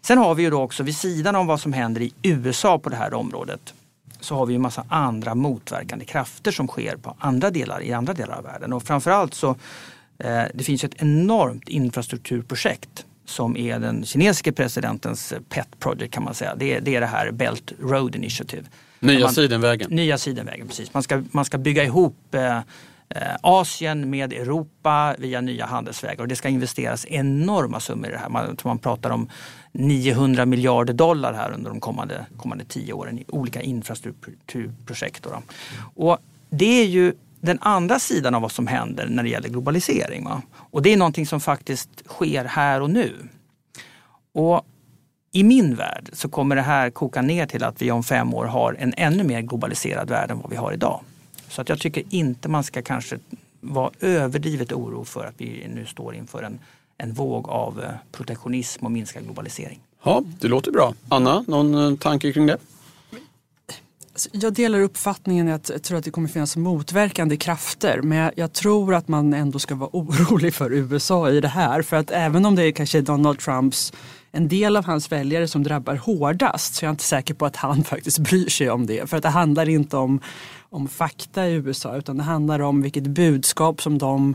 Sen 0.00 0.18
har 0.18 0.34
vi 0.34 0.42
ju 0.42 0.50
då 0.50 0.62
också 0.62 0.82
vid 0.82 0.96
sidan 0.96 1.36
om 1.36 1.46
vad 1.46 1.60
som 1.60 1.72
händer 1.72 2.00
i 2.00 2.12
USA 2.22 2.78
på 2.78 2.88
det 2.88 2.96
här 2.96 3.14
området 3.14 3.74
så 4.20 4.34
har 4.34 4.46
vi 4.46 4.54
en 4.54 4.62
massa 4.62 4.84
andra 4.88 5.34
motverkande 5.34 6.04
krafter 6.04 6.50
som 6.50 6.68
sker 6.68 6.96
på 6.96 7.16
andra 7.18 7.50
delar, 7.50 7.82
i 7.82 7.92
andra 7.92 8.12
delar 8.12 8.36
av 8.36 8.44
världen. 8.44 8.72
Och 8.72 8.82
framförallt 8.82 9.34
så 9.34 9.50
eh, 10.18 10.42
det 10.54 10.64
finns 10.64 10.84
ett 10.84 11.02
enormt 11.02 11.68
infrastrukturprojekt 11.68 13.05
som 13.26 13.56
är 13.56 13.78
den 13.78 14.04
kinesiske 14.04 14.52
presidentens 14.52 15.34
pet 15.48 15.78
project 15.78 16.14
kan 16.14 16.24
man 16.24 16.34
säga. 16.34 16.54
Det 16.54 16.74
är 16.74 16.80
det, 16.80 16.96
är 16.96 17.00
det 17.00 17.06
här 17.06 17.30
Belt 17.30 17.72
Road 17.80 18.16
Initiative. 18.16 18.64
Nya 19.00 19.20
man, 19.20 19.34
Sidenvägen. 19.34 19.90
Nya 19.90 20.18
Sidenvägen, 20.18 20.68
precis. 20.68 20.94
Man 20.94 21.02
ska, 21.02 21.22
man 21.30 21.44
ska 21.44 21.58
bygga 21.58 21.84
ihop 21.84 22.34
eh, 22.34 22.60
Eh, 23.08 23.36
Asien 23.42 24.10
med 24.10 24.32
Europa 24.32 25.14
via 25.18 25.40
nya 25.40 25.66
handelsvägar 25.66 26.22
och 26.22 26.28
det 26.28 26.36
ska 26.36 26.48
investeras 26.48 27.06
enorma 27.08 27.80
summor 27.80 28.08
i 28.08 28.12
det 28.12 28.18
här. 28.18 28.28
Man, 28.28 28.56
man 28.64 28.78
pratar 28.78 29.10
om 29.10 29.28
900 29.72 30.46
miljarder 30.46 30.94
dollar 30.94 31.32
här 31.32 31.52
under 31.52 31.70
de 31.70 31.80
kommande, 31.80 32.26
kommande 32.36 32.64
tio 32.64 32.92
åren 32.92 33.18
i 33.18 33.24
olika 33.28 33.62
infrastrukturprojekt. 33.62 35.26
Och 35.94 36.18
det 36.50 36.82
är 36.82 36.86
ju 36.86 37.12
den 37.40 37.58
andra 37.60 37.98
sidan 37.98 38.34
av 38.34 38.42
vad 38.42 38.52
som 38.52 38.66
händer 38.66 39.06
när 39.06 39.22
det 39.22 39.28
gäller 39.28 39.48
globalisering. 39.48 40.24
Va? 40.24 40.42
Och 40.56 40.82
det 40.82 40.92
är 40.92 40.96
någonting 40.96 41.26
som 41.26 41.40
faktiskt 41.40 41.90
sker 42.06 42.44
här 42.44 42.80
och 42.80 42.90
nu. 42.90 43.14
Och 44.32 44.66
i 45.32 45.44
min 45.44 45.74
värld 45.74 46.10
så 46.12 46.28
kommer 46.28 46.56
det 46.56 46.62
här 46.62 46.90
koka 46.90 47.22
ner 47.22 47.46
till 47.46 47.64
att 47.64 47.82
vi 47.82 47.90
om 47.90 48.02
fem 48.02 48.34
år 48.34 48.44
har 48.44 48.76
en 48.78 48.94
ännu 48.96 49.24
mer 49.24 49.40
globaliserad 49.40 50.10
värld 50.10 50.30
än 50.30 50.40
vad 50.40 50.50
vi 50.50 50.56
har 50.56 50.72
idag. 50.72 51.00
Så 51.48 51.60
att 51.60 51.68
jag 51.68 51.78
tycker 51.78 52.02
inte 52.10 52.48
man 52.48 52.64
ska 52.64 52.82
kanske 52.82 53.18
vara 53.60 53.90
överdrivet 54.00 54.72
oro 54.72 55.04
för 55.04 55.26
att 55.26 55.34
vi 55.36 55.68
nu 55.74 55.86
står 55.86 56.14
inför 56.14 56.42
en, 56.42 56.58
en 56.98 57.12
våg 57.12 57.48
av 57.48 57.82
eh, 57.82 57.90
protektionism 58.12 58.84
och 58.84 58.92
minskad 58.92 59.24
globalisering. 59.24 59.80
Ja, 60.04 60.22
det 60.40 60.48
låter 60.48 60.72
bra. 60.72 60.94
Anna, 61.08 61.44
någon 61.46 61.74
eh, 61.74 61.98
tanke 61.98 62.32
kring 62.32 62.46
det? 62.46 62.58
Alltså, 64.16 64.28
jag 64.32 64.52
delar 64.52 64.80
uppfattningen 64.80 65.48
att 65.48 65.70
jag 65.70 65.82
tror 65.82 65.98
att 65.98 66.04
det 66.04 66.10
kommer 66.10 66.28
finnas 66.28 66.56
motverkande 66.56 67.36
krafter 67.36 68.00
men 68.02 68.30
jag, 68.36 68.52
tror 68.52 68.94
att 68.94 69.08
man 69.08 69.34
ändå 69.34 69.58
ska 69.58 69.74
vara 69.74 69.90
orolig 69.92 70.54
för 70.54 70.72
USA 70.72 71.30
i 71.30 71.40
det 71.40 71.48
här. 71.48 71.82
För 71.82 71.96
att 71.96 72.10
även 72.10 72.46
om 72.46 72.54
det 72.54 72.62
är 72.62 72.72
kanske 72.72 73.00
Donald 73.00 73.38
Trumps 73.38 73.92
en 74.32 74.48
del 74.48 74.76
av 74.76 74.84
hans 74.84 75.12
väljare 75.12 75.48
som 75.48 75.62
drabbar 75.62 75.96
hårdast 75.96 76.74
så 76.74 76.84
jag 76.84 76.88
är 76.88 76.90
inte 76.90 77.04
säker 77.04 77.34
på 77.34 77.46
att 77.46 77.56
han 77.56 77.84
faktiskt 77.84 78.18
bryr 78.18 78.48
sig 78.48 78.70
om 78.70 78.86
det. 78.86 79.10
För 79.10 79.16
att 79.16 79.22
det 79.22 79.28
handlar 79.28 79.68
inte 79.68 79.96
om, 79.96 80.20
om 80.70 80.88
fakta 80.88 81.46
i 81.46 81.52
USA 81.52 81.96
utan 81.96 82.16
det 82.16 82.22
handlar 82.22 82.60
om 82.60 82.82
vilket 82.82 83.06
budskap 83.06 83.82
som 83.82 83.98
de 83.98 84.34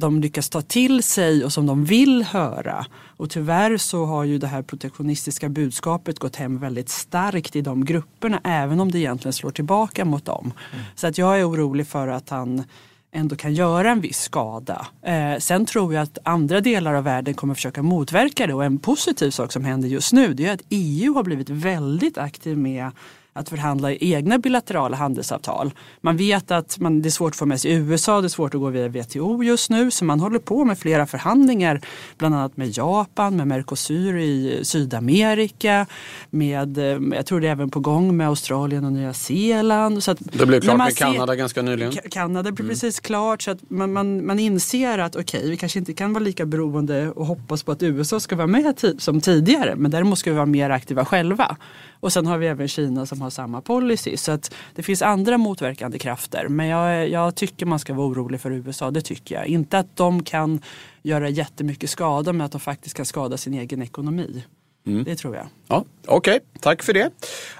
de 0.00 0.20
lyckas 0.20 0.48
ta 0.48 0.62
till 0.62 1.02
sig 1.02 1.44
och 1.44 1.52
som 1.52 1.66
de 1.66 1.84
vill 1.84 2.22
höra. 2.22 2.86
Och 3.16 3.30
tyvärr 3.30 3.76
så 3.76 4.04
har 4.04 4.24
ju 4.24 4.38
det 4.38 4.46
här 4.46 4.62
protektionistiska 4.62 5.48
budskapet 5.48 6.18
gått 6.18 6.36
hem 6.36 6.58
väldigt 6.58 6.88
starkt 6.88 7.56
i 7.56 7.60
de 7.60 7.84
grupperna 7.84 8.40
även 8.44 8.80
om 8.80 8.90
det 8.90 8.98
egentligen 8.98 9.32
slår 9.32 9.50
tillbaka 9.50 10.04
mot 10.04 10.24
dem. 10.24 10.52
Mm. 10.72 10.84
Så 10.94 11.06
att 11.06 11.18
jag 11.18 11.40
är 11.40 11.50
orolig 11.50 11.86
för 11.86 12.08
att 12.08 12.28
han 12.28 12.64
ändå 13.12 13.36
kan 13.36 13.54
göra 13.54 13.90
en 13.90 14.00
viss 14.00 14.20
skada. 14.20 14.86
Eh, 15.02 15.38
sen 15.38 15.66
tror 15.66 15.94
jag 15.94 16.02
att 16.02 16.18
andra 16.22 16.60
delar 16.60 16.94
av 16.94 17.04
världen 17.04 17.34
kommer 17.34 17.54
försöka 17.54 17.82
motverka 17.82 18.46
det 18.46 18.54
och 18.54 18.64
en 18.64 18.78
positiv 18.78 19.30
sak 19.30 19.52
som 19.52 19.64
händer 19.64 19.88
just 19.88 20.12
nu 20.12 20.34
det 20.34 20.46
är 20.46 20.54
att 20.54 20.62
EU 20.68 21.14
har 21.14 21.22
blivit 21.22 21.50
väldigt 21.50 22.18
aktiv 22.18 22.58
med 22.58 22.90
att 23.32 23.48
förhandla 23.48 23.92
egna 23.92 24.38
bilaterala 24.38 24.96
handelsavtal. 24.96 25.72
Man 26.00 26.16
vet 26.16 26.50
att 26.50 26.78
man, 26.78 27.02
det 27.02 27.08
är 27.08 27.10
svårt 27.10 27.32
att 27.32 27.36
få 27.36 27.46
med 27.46 27.60
sig 27.60 27.72
USA, 27.72 28.20
det 28.20 28.26
är 28.26 28.28
svårt 28.28 28.54
att 28.54 28.60
gå 28.60 28.68
via 28.68 28.88
WTO 28.88 29.42
just 29.42 29.70
nu 29.70 29.90
så 29.90 30.04
man 30.04 30.20
håller 30.20 30.38
på 30.38 30.64
med 30.64 30.78
flera 30.78 31.06
förhandlingar 31.06 31.80
bland 32.18 32.34
annat 32.34 32.56
med 32.56 32.76
Japan, 32.76 33.36
med 33.36 33.46
Mercosur 33.46 34.18
i 34.18 34.60
Sydamerika, 34.62 35.86
med, 36.30 36.78
eh, 36.78 37.16
jag 37.16 37.26
tror 37.26 37.40
det 37.40 37.48
är 37.48 37.52
även 37.52 37.70
på 37.70 37.80
gång 37.80 38.16
med 38.16 38.28
Australien 38.28 38.84
och 38.84 38.92
Nya 38.92 39.14
Zeeland. 39.14 40.02
Så 40.02 40.10
att 40.10 40.18
det 40.20 40.46
blev 40.46 40.60
klart 40.60 40.78
med 40.78 40.96
Kanada 40.96 41.34
ganska 41.34 41.62
nyligen. 41.62 41.92
Kanada 42.10 42.42
blev 42.52 42.64
mm. 42.64 42.68
precis 42.70 43.00
klart 43.00 43.42
så 43.42 43.50
att 43.50 43.70
man, 43.70 43.92
man, 43.92 44.26
man 44.26 44.38
inser 44.38 44.98
att 44.98 45.16
okej 45.16 45.38
okay, 45.38 45.50
vi 45.50 45.56
kanske 45.56 45.78
inte 45.78 45.94
kan 45.94 46.12
vara 46.12 46.24
lika 46.24 46.46
beroende 46.46 47.10
och 47.10 47.26
hoppas 47.26 47.62
på 47.62 47.72
att 47.72 47.82
USA 47.82 48.20
ska 48.20 48.36
vara 48.36 48.46
med 48.46 48.94
som 48.98 49.20
tidigare 49.20 49.76
men 49.76 49.90
däremot 49.90 50.18
ska 50.18 50.30
vi 50.30 50.36
vara 50.36 50.46
mer 50.46 50.70
aktiva 50.70 51.04
själva. 51.04 51.56
Och 52.00 52.12
sen 52.12 52.26
har 52.26 52.38
vi 52.38 52.46
även 52.46 52.68
Kina 52.68 53.06
som 53.06 53.20
har 53.20 53.30
samma 53.30 53.60
policy. 53.60 54.16
Så 54.16 54.32
att 54.32 54.54
det 54.74 54.82
finns 54.82 55.02
andra 55.02 55.38
motverkande 55.38 55.98
krafter. 55.98 56.48
Men 56.48 56.66
jag, 56.66 57.08
jag 57.08 57.34
tycker 57.34 57.66
man 57.66 57.78
ska 57.78 57.94
vara 57.94 58.06
orolig 58.06 58.40
för 58.40 58.50
USA, 58.50 58.90
det 58.90 59.00
tycker 59.00 59.34
jag. 59.34 59.46
Inte 59.46 59.78
att 59.78 59.96
de 59.96 60.22
kan 60.22 60.60
göra 61.02 61.28
jättemycket 61.28 61.90
skada 61.90 62.32
men 62.32 62.44
att 62.44 62.52
de 62.52 62.60
faktiskt 62.60 62.96
kan 62.96 63.06
skada 63.06 63.36
sin 63.36 63.54
egen 63.54 63.82
ekonomi. 63.82 64.44
Mm. 64.86 65.04
Det 65.04 65.16
tror 65.16 65.36
jag. 65.36 65.46
Ja, 65.68 65.84
Okej, 66.06 66.36
okay. 66.36 66.40
tack 66.60 66.82
för 66.82 66.92
det. 66.92 67.10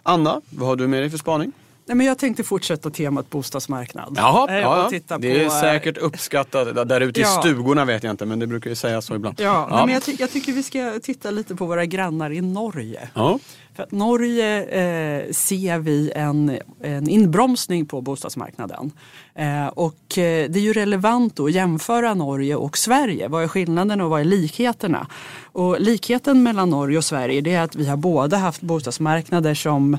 Anna, 0.02 0.40
vad 0.50 0.68
har 0.68 0.76
du 0.76 0.86
med 0.86 1.02
dig 1.02 1.10
för 1.10 1.18
spaning? 1.18 1.52
Nej, 1.88 1.96
men 1.96 2.06
jag 2.06 2.18
tänkte 2.18 2.44
fortsätta 2.44 2.90
temat 2.90 3.30
bostadsmarknad. 3.30 4.14
Jaha, 4.16 4.48
äh, 4.48 4.58
ja, 4.58 4.90
ja. 5.08 5.18
det 5.18 5.40
är 5.40 5.44
på, 5.44 5.50
säkert 5.50 5.98
uppskattat. 5.98 6.88
Där 6.88 7.00
ute 7.00 7.20
i 7.20 7.22
ja. 7.22 7.28
stugorna 7.28 7.84
vet 7.84 8.02
jag 8.02 8.10
inte 8.10 8.26
men 8.26 8.38
det 8.38 8.46
brukar 8.46 8.70
ju 8.70 8.76
sägas 8.76 9.06
så 9.06 9.14
ibland. 9.14 9.40
Ja, 9.40 9.68
ja. 9.70 9.86
men 9.86 9.94
jag, 9.94 10.02
ty 10.02 10.16
jag, 10.18 10.30
tycker 10.30 10.52
vi 10.52 10.62
ska 10.62 10.98
titta 11.02 11.30
lite 11.30 11.54
på 11.54 11.66
våra 11.66 11.84
grannar 11.84 12.30
i 12.30 12.40
Norge. 12.40 13.08
Ja. 13.14 13.38
För 13.76 13.82
att 13.82 13.92
Norge 13.92 14.62
eh, 14.62 15.32
ser 15.32 15.78
vi 15.78 16.12
en, 16.14 16.58
en 16.82 17.08
inbromsning 17.08 17.86
på 17.86 18.00
bostadsmarknaden. 18.00 18.92
Eh, 19.34 19.66
och 19.66 20.18
eh, 20.18 20.50
det 20.50 20.58
är 20.58 20.62
ju 20.62 20.72
relevant 20.72 21.40
att 21.40 21.52
jämföra 21.52 22.14
Norge 22.14 22.56
och 22.56 22.78
Sverige. 22.78 23.28
Vad 23.28 23.42
är 23.44 23.48
skillnaden 23.48 24.00
och 24.00 24.10
vad 24.10 24.20
är 24.20 24.24
likheterna? 24.24 25.06
Och 25.52 25.80
likheten 25.80 26.42
mellan 26.42 26.70
Norge 26.70 26.98
och 26.98 27.04
Sverige 27.04 27.58
är 27.58 27.60
att 27.60 27.76
vi 27.76 27.88
har 27.88 27.96
båda 27.96 28.36
haft 28.36 28.60
bostadsmarknader 28.60 29.54
som 29.54 29.98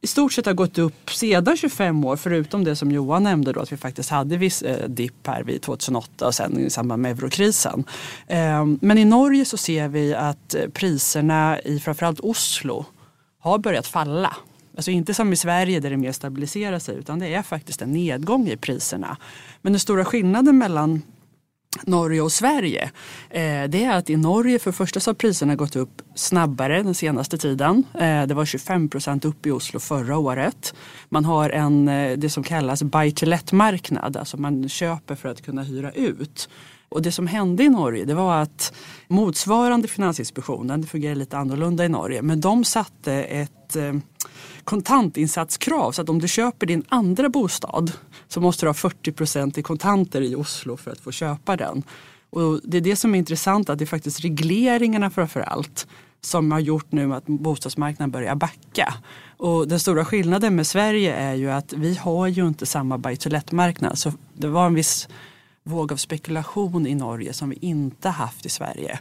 i 0.00 0.06
stort 0.06 0.32
sett 0.32 0.46
har 0.46 0.54
gått 0.54 0.78
upp 0.78 1.10
sedan 1.10 1.56
25 1.56 2.04
år 2.04 2.16
förutom 2.16 2.64
det 2.64 2.76
som 2.76 2.90
Johan 2.92 3.22
nämnde 3.22 3.52
då 3.52 3.60
att 3.60 3.72
vi 3.72 3.76
faktiskt 3.76 4.10
hade 4.10 4.36
viss 4.36 4.62
eh, 4.62 4.88
dipp 4.88 5.26
här 5.26 5.42
vid 5.42 5.62
2008 5.62 6.26
och 6.26 6.34
sen 6.34 6.58
i 6.58 6.70
samband 6.70 7.02
med 7.02 7.18
eurokrisen. 7.18 7.84
Eh, 8.26 8.66
men 8.80 8.98
i 8.98 9.04
Norge 9.04 9.44
så 9.44 9.56
ser 9.56 9.88
vi 9.88 10.14
att 10.14 10.54
eh, 10.54 10.68
priserna 10.68 11.60
i 11.60 11.80
framförallt 11.80 12.20
Oslo 12.20 12.84
har 13.38 13.58
börjat 13.58 13.86
falla. 13.86 14.36
Alltså 14.76 14.90
inte 14.90 15.14
som 15.14 15.32
i 15.32 15.36
Sverige 15.36 15.80
där 15.80 15.90
det 15.90 15.96
mer 15.96 16.12
stabiliserar 16.12 16.78
sig 16.78 16.96
utan 16.96 17.18
det 17.18 17.34
är 17.34 17.42
faktiskt 17.42 17.82
en 17.82 17.92
nedgång 17.92 18.48
i 18.48 18.56
priserna. 18.56 19.16
Men 19.62 19.72
den 19.72 19.80
stora 19.80 20.04
skillnaden 20.04 20.58
mellan 20.58 21.02
Norge 21.86 22.20
och 22.20 22.32
Sverige 22.32 22.90
eh, 23.30 23.64
det 23.68 23.84
är 23.84 23.96
att 23.96 24.10
i 24.10 24.16
Norge 24.16 24.58
för 24.58 24.72
första 24.72 25.00
så 25.00 25.10
har 25.10 25.14
priserna 25.14 25.54
gått 25.54 25.76
upp 25.76 26.02
snabbare 26.14 26.82
den 26.82 26.94
senaste 26.94 27.38
tiden. 27.38 27.84
Eh, 27.94 28.26
det 28.26 28.34
var 28.34 28.44
25 28.44 28.88
procent 28.88 29.24
upp 29.24 29.46
i 29.46 29.50
Oslo 29.50 29.80
förra 29.80 30.18
året. 30.18 30.74
Man 31.08 31.24
har 31.24 31.50
en, 31.50 31.88
eh, 31.88 32.18
det 32.18 32.30
som 32.30 32.42
kallas 32.42 32.82
buy 32.82 33.10
to 33.10 33.26
let-marknad, 33.26 34.16
alltså 34.16 34.36
man 34.36 34.68
köper 34.68 35.14
för 35.14 35.28
att 35.28 35.42
kunna 35.42 35.62
hyra 35.62 35.92
ut. 35.92 36.48
Och 36.88 37.02
det 37.02 37.12
som 37.12 37.26
hände 37.26 37.64
i 37.64 37.68
Norge 37.68 38.04
det 38.04 38.14
var 38.14 38.42
att 38.42 38.72
motsvarande 39.08 39.88
Finansinspektionen, 39.88 40.80
det 40.80 40.86
fungerar 40.86 41.14
lite 41.14 41.38
annorlunda 41.38 41.84
i 41.84 41.88
Norge, 41.88 42.22
men 42.22 42.40
de 42.40 42.64
satte 42.64 43.12
ett 43.12 43.76
eh, 43.76 43.94
kontantinsatskrav 44.64 45.92
så 45.92 46.02
att 46.02 46.08
om 46.08 46.18
du 46.18 46.28
köper 46.28 46.66
din 46.66 46.84
andra 46.88 47.28
bostad 47.28 47.92
så 48.28 48.40
måste 48.40 48.66
du 48.66 48.68
ha 48.68 48.74
40 48.74 49.12
procent 49.12 49.58
i 49.58 49.62
kontanter 49.62 50.20
i 50.20 50.34
Oslo 50.34 50.76
för 50.76 50.90
att 50.90 51.00
få 51.00 51.12
köpa 51.12 51.56
den. 51.56 51.82
Och 52.30 52.60
det 52.64 52.76
är 52.76 52.80
det 52.80 52.96
som 52.96 53.14
är 53.14 53.18
intressant 53.18 53.70
att 53.70 53.78
det 53.78 53.84
är 53.84 53.86
faktiskt 53.86 54.20
regleringarna 54.20 55.10
framför 55.10 55.40
allt 55.40 55.86
som 56.20 56.52
har 56.52 56.60
gjort 56.60 56.92
nu 56.92 57.14
att 57.14 57.26
bostadsmarknaden 57.26 58.10
börjar 58.10 58.34
backa. 58.34 58.94
Och 59.36 59.68
den 59.68 59.80
stora 59.80 60.04
skillnaden 60.04 60.56
med 60.56 60.66
Sverige 60.66 61.14
är 61.14 61.34
ju 61.34 61.50
att 61.50 61.72
vi 61.72 61.94
har 61.94 62.26
ju 62.26 62.48
inte 62.48 62.66
samma 62.66 62.98
buy 62.98 63.16
to 63.16 63.28
let-marknad. 63.28 63.98
Så 63.98 64.12
det 64.34 64.48
var 64.48 64.66
en 64.66 64.74
viss 64.74 65.08
våg 65.66 65.92
av 65.92 65.96
spekulation 65.96 66.86
i 66.86 66.94
Norge 66.94 67.32
som 67.32 67.50
vi 67.50 67.58
inte 67.60 68.08
haft 68.08 68.46
i 68.46 68.48
Sverige. 68.48 68.98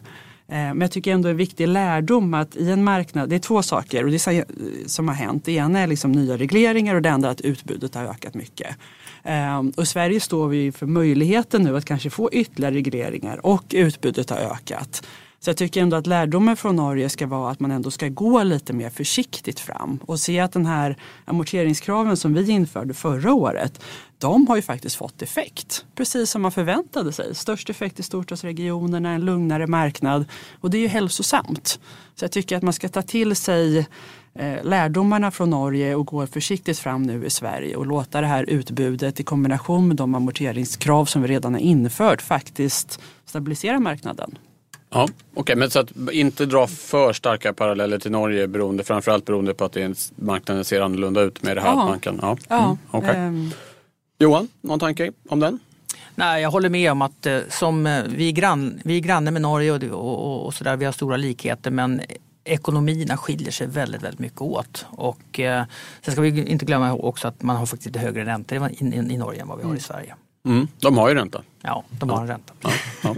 Eh, 0.47 0.55
men 0.55 0.81
jag 0.81 0.91
tycker 0.91 1.13
ändå 1.13 1.29
en 1.29 1.37
viktig 1.37 1.67
lärdom 1.67 2.33
att 2.33 2.55
i 2.55 2.71
en 2.71 2.83
marknad, 2.83 3.29
det 3.29 3.35
är 3.35 3.39
två 3.39 3.63
saker 3.63 4.03
och 4.03 4.11
det 4.11 4.27
eh, 4.27 4.43
som 4.85 5.07
har 5.07 5.15
hänt. 5.15 5.45
Det 5.45 5.51
ena 5.51 5.79
är 5.79 5.87
liksom 5.87 6.11
nya 6.11 6.37
regleringar 6.37 6.95
och 6.95 7.01
det 7.01 7.11
andra 7.11 7.27
är 7.27 7.31
att 7.31 7.41
utbudet 7.41 7.95
har 7.95 8.05
ökat 8.05 8.33
mycket. 8.33 8.75
Eh, 9.23 9.57
och 9.77 9.83
i 9.83 9.85
Sverige 9.85 10.19
står 10.19 10.47
vi 10.47 10.71
för 10.71 10.85
möjligheten 10.85 11.63
nu 11.63 11.77
att 11.77 11.85
kanske 11.85 12.09
få 12.09 12.29
ytterligare 12.31 12.75
regleringar 12.75 13.45
och 13.45 13.65
utbudet 13.69 14.29
har 14.29 14.37
ökat. 14.37 15.07
Så 15.39 15.49
jag 15.49 15.57
tycker 15.57 15.81
ändå 15.81 15.97
att 15.97 16.07
lärdomen 16.07 16.57
från 16.57 16.75
Norge 16.75 17.09
ska 17.09 17.27
vara 17.27 17.51
att 17.51 17.59
man 17.59 17.71
ändå 17.71 17.91
ska 17.91 18.07
gå 18.07 18.43
lite 18.43 18.73
mer 18.73 18.89
försiktigt 18.89 19.59
fram 19.59 19.99
och 20.05 20.19
se 20.19 20.39
att 20.39 20.51
den 20.51 20.65
här 20.65 20.97
amorteringskraven 21.25 22.17
som 22.17 22.33
vi 22.33 22.51
införde 22.51 22.93
förra 22.93 23.33
året, 23.33 23.81
de 24.17 24.47
har 24.47 24.55
ju 24.55 24.61
faktiskt 24.61 24.95
fått 24.95 25.21
effekt. 25.21 25.85
Precis 25.95 26.29
som 26.29 26.41
man 26.41 26.51
förväntade 26.51 27.11
sig. 27.11 27.35
Störst 27.35 27.69
effekt 27.69 27.99
i 27.99 28.03
storstadsregionerna, 28.03 29.09
en 29.09 29.21
lugnare 29.21 29.67
marknad 29.67 30.25
och 30.61 30.69
det 30.69 30.77
är 30.77 30.81
ju 30.81 30.87
hälsosamt. 30.87 31.79
Så 32.15 32.23
jag 32.23 32.31
tycker 32.31 32.57
att 32.57 32.63
man 32.63 32.73
ska 32.73 32.89
ta 32.89 33.01
till 33.01 33.35
sig 33.35 33.77
eh, 34.33 34.63
lärdomarna 34.63 35.31
från 35.31 35.49
Norge 35.49 35.95
och 35.95 36.05
gå 36.05 36.27
försiktigt 36.27 36.79
fram 36.79 37.03
nu 37.03 37.25
i 37.25 37.29
Sverige 37.29 37.75
och 37.75 37.85
låta 37.85 38.21
det 38.21 38.27
här 38.27 38.43
utbudet 38.49 39.19
i 39.19 39.23
kombination 39.23 39.87
med 39.87 39.97
de 39.97 40.15
amorteringskrav 40.15 41.05
som 41.05 41.21
vi 41.21 41.27
redan 41.27 41.53
har 41.53 41.61
infört 41.61 42.21
faktiskt 42.21 42.99
stabilisera 43.25 43.79
marknaden. 43.79 44.37
Ja, 44.95 45.03
Okej, 45.03 45.15
okay, 45.33 45.55
men 45.55 45.69
så 45.69 45.79
att 45.79 45.91
inte 46.11 46.45
dra 46.45 46.67
för 46.67 47.13
starka 47.13 47.53
paralleller 47.53 47.99
till 47.99 48.11
Norge 48.11 48.47
beroende, 48.47 48.83
framförallt 48.83 49.25
beroende 49.25 49.53
på 49.53 49.65
att 49.65 49.71
det 49.71 49.81
är 49.81 49.95
marknaden 50.15 50.65
ser 50.65 50.81
annorlunda 50.81 51.21
ut 51.21 51.43
med 51.43 51.57
det 51.57 51.61
här. 51.61 51.69
Ja. 51.69 51.81
Att 51.81 51.89
man 51.89 51.99
kan, 51.99 52.19
ja. 52.21 52.37
ja 52.47 52.65
mm, 52.65 52.77
okay. 52.91 53.15
ähm. 53.15 53.51
Johan, 54.19 54.47
någon 54.61 54.79
tanke 54.79 55.11
om 55.29 55.39
den? 55.39 55.59
Nej, 56.15 56.41
jag 56.41 56.51
håller 56.51 56.69
med 56.69 56.91
om 56.91 57.01
att 57.01 57.25
eh, 57.25 57.39
som 57.49 57.87
eh, 57.87 58.03
vi, 58.07 58.27
är 58.27 58.31
grann, 58.31 58.79
vi 58.83 58.97
är 58.97 58.99
granne 58.99 59.31
med 59.31 59.41
Norge 59.41 59.71
och, 59.71 59.83
och, 59.83 60.45
och 60.45 60.53
sådär, 60.53 60.75
vi 60.75 60.85
har 60.85 60.91
stora 60.91 61.17
likheter 61.17 61.71
men 61.71 62.01
ekonomierna 62.43 63.17
skiljer 63.17 63.51
sig 63.51 63.67
väldigt, 63.67 64.03
väldigt 64.03 64.19
mycket 64.19 64.41
åt. 64.41 64.85
Och, 64.89 65.39
eh, 65.39 65.63
sen 66.01 66.11
ska 66.11 66.21
vi 66.21 66.45
inte 66.45 66.65
glömma 66.65 66.93
också 66.93 67.27
att 67.27 67.41
man 67.41 67.55
har 67.55 67.65
faktiskt 67.65 67.85
lite 67.85 67.99
högre 67.99 68.25
räntor 68.25 68.69
i, 68.69 68.85
i, 68.85 68.85
i 68.85 69.17
Norge 69.17 69.41
än 69.41 69.47
vad 69.47 69.57
vi 69.57 69.63
har 69.63 69.69
i 69.69 69.71
mm. 69.71 69.81
Sverige. 69.81 70.15
Mm, 70.45 70.67
de 70.79 70.97
har 70.97 71.09
ju 71.09 71.15
ränta. 71.15 71.41
Ja, 71.61 71.83
de 71.89 72.09
har 72.09 72.21
en 72.21 72.27
ränta. 72.27 72.53
Ja, 72.61 72.69
Ja, 73.03 73.15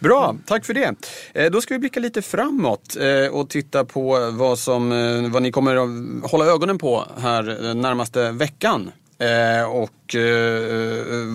bra, 0.00 0.36
tack 0.46 0.64
för 0.64 0.74
det. 0.74 0.94
Eh, 1.34 1.50
då 1.50 1.60
ska 1.60 1.74
vi 1.74 1.78
blicka 1.78 2.00
lite 2.00 2.22
framåt 2.22 2.96
eh, 2.96 3.34
och 3.34 3.50
titta 3.50 3.84
på 3.84 4.30
vad, 4.30 4.58
som, 4.58 4.92
eh, 4.92 5.30
vad 5.30 5.42
ni 5.42 5.52
kommer 5.52 5.76
att 5.76 6.30
hålla 6.30 6.46
ögonen 6.46 6.78
på 6.78 7.04
här 7.18 7.74
närmaste 7.74 8.30
veckan. 8.30 8.92
och 9.68 10.16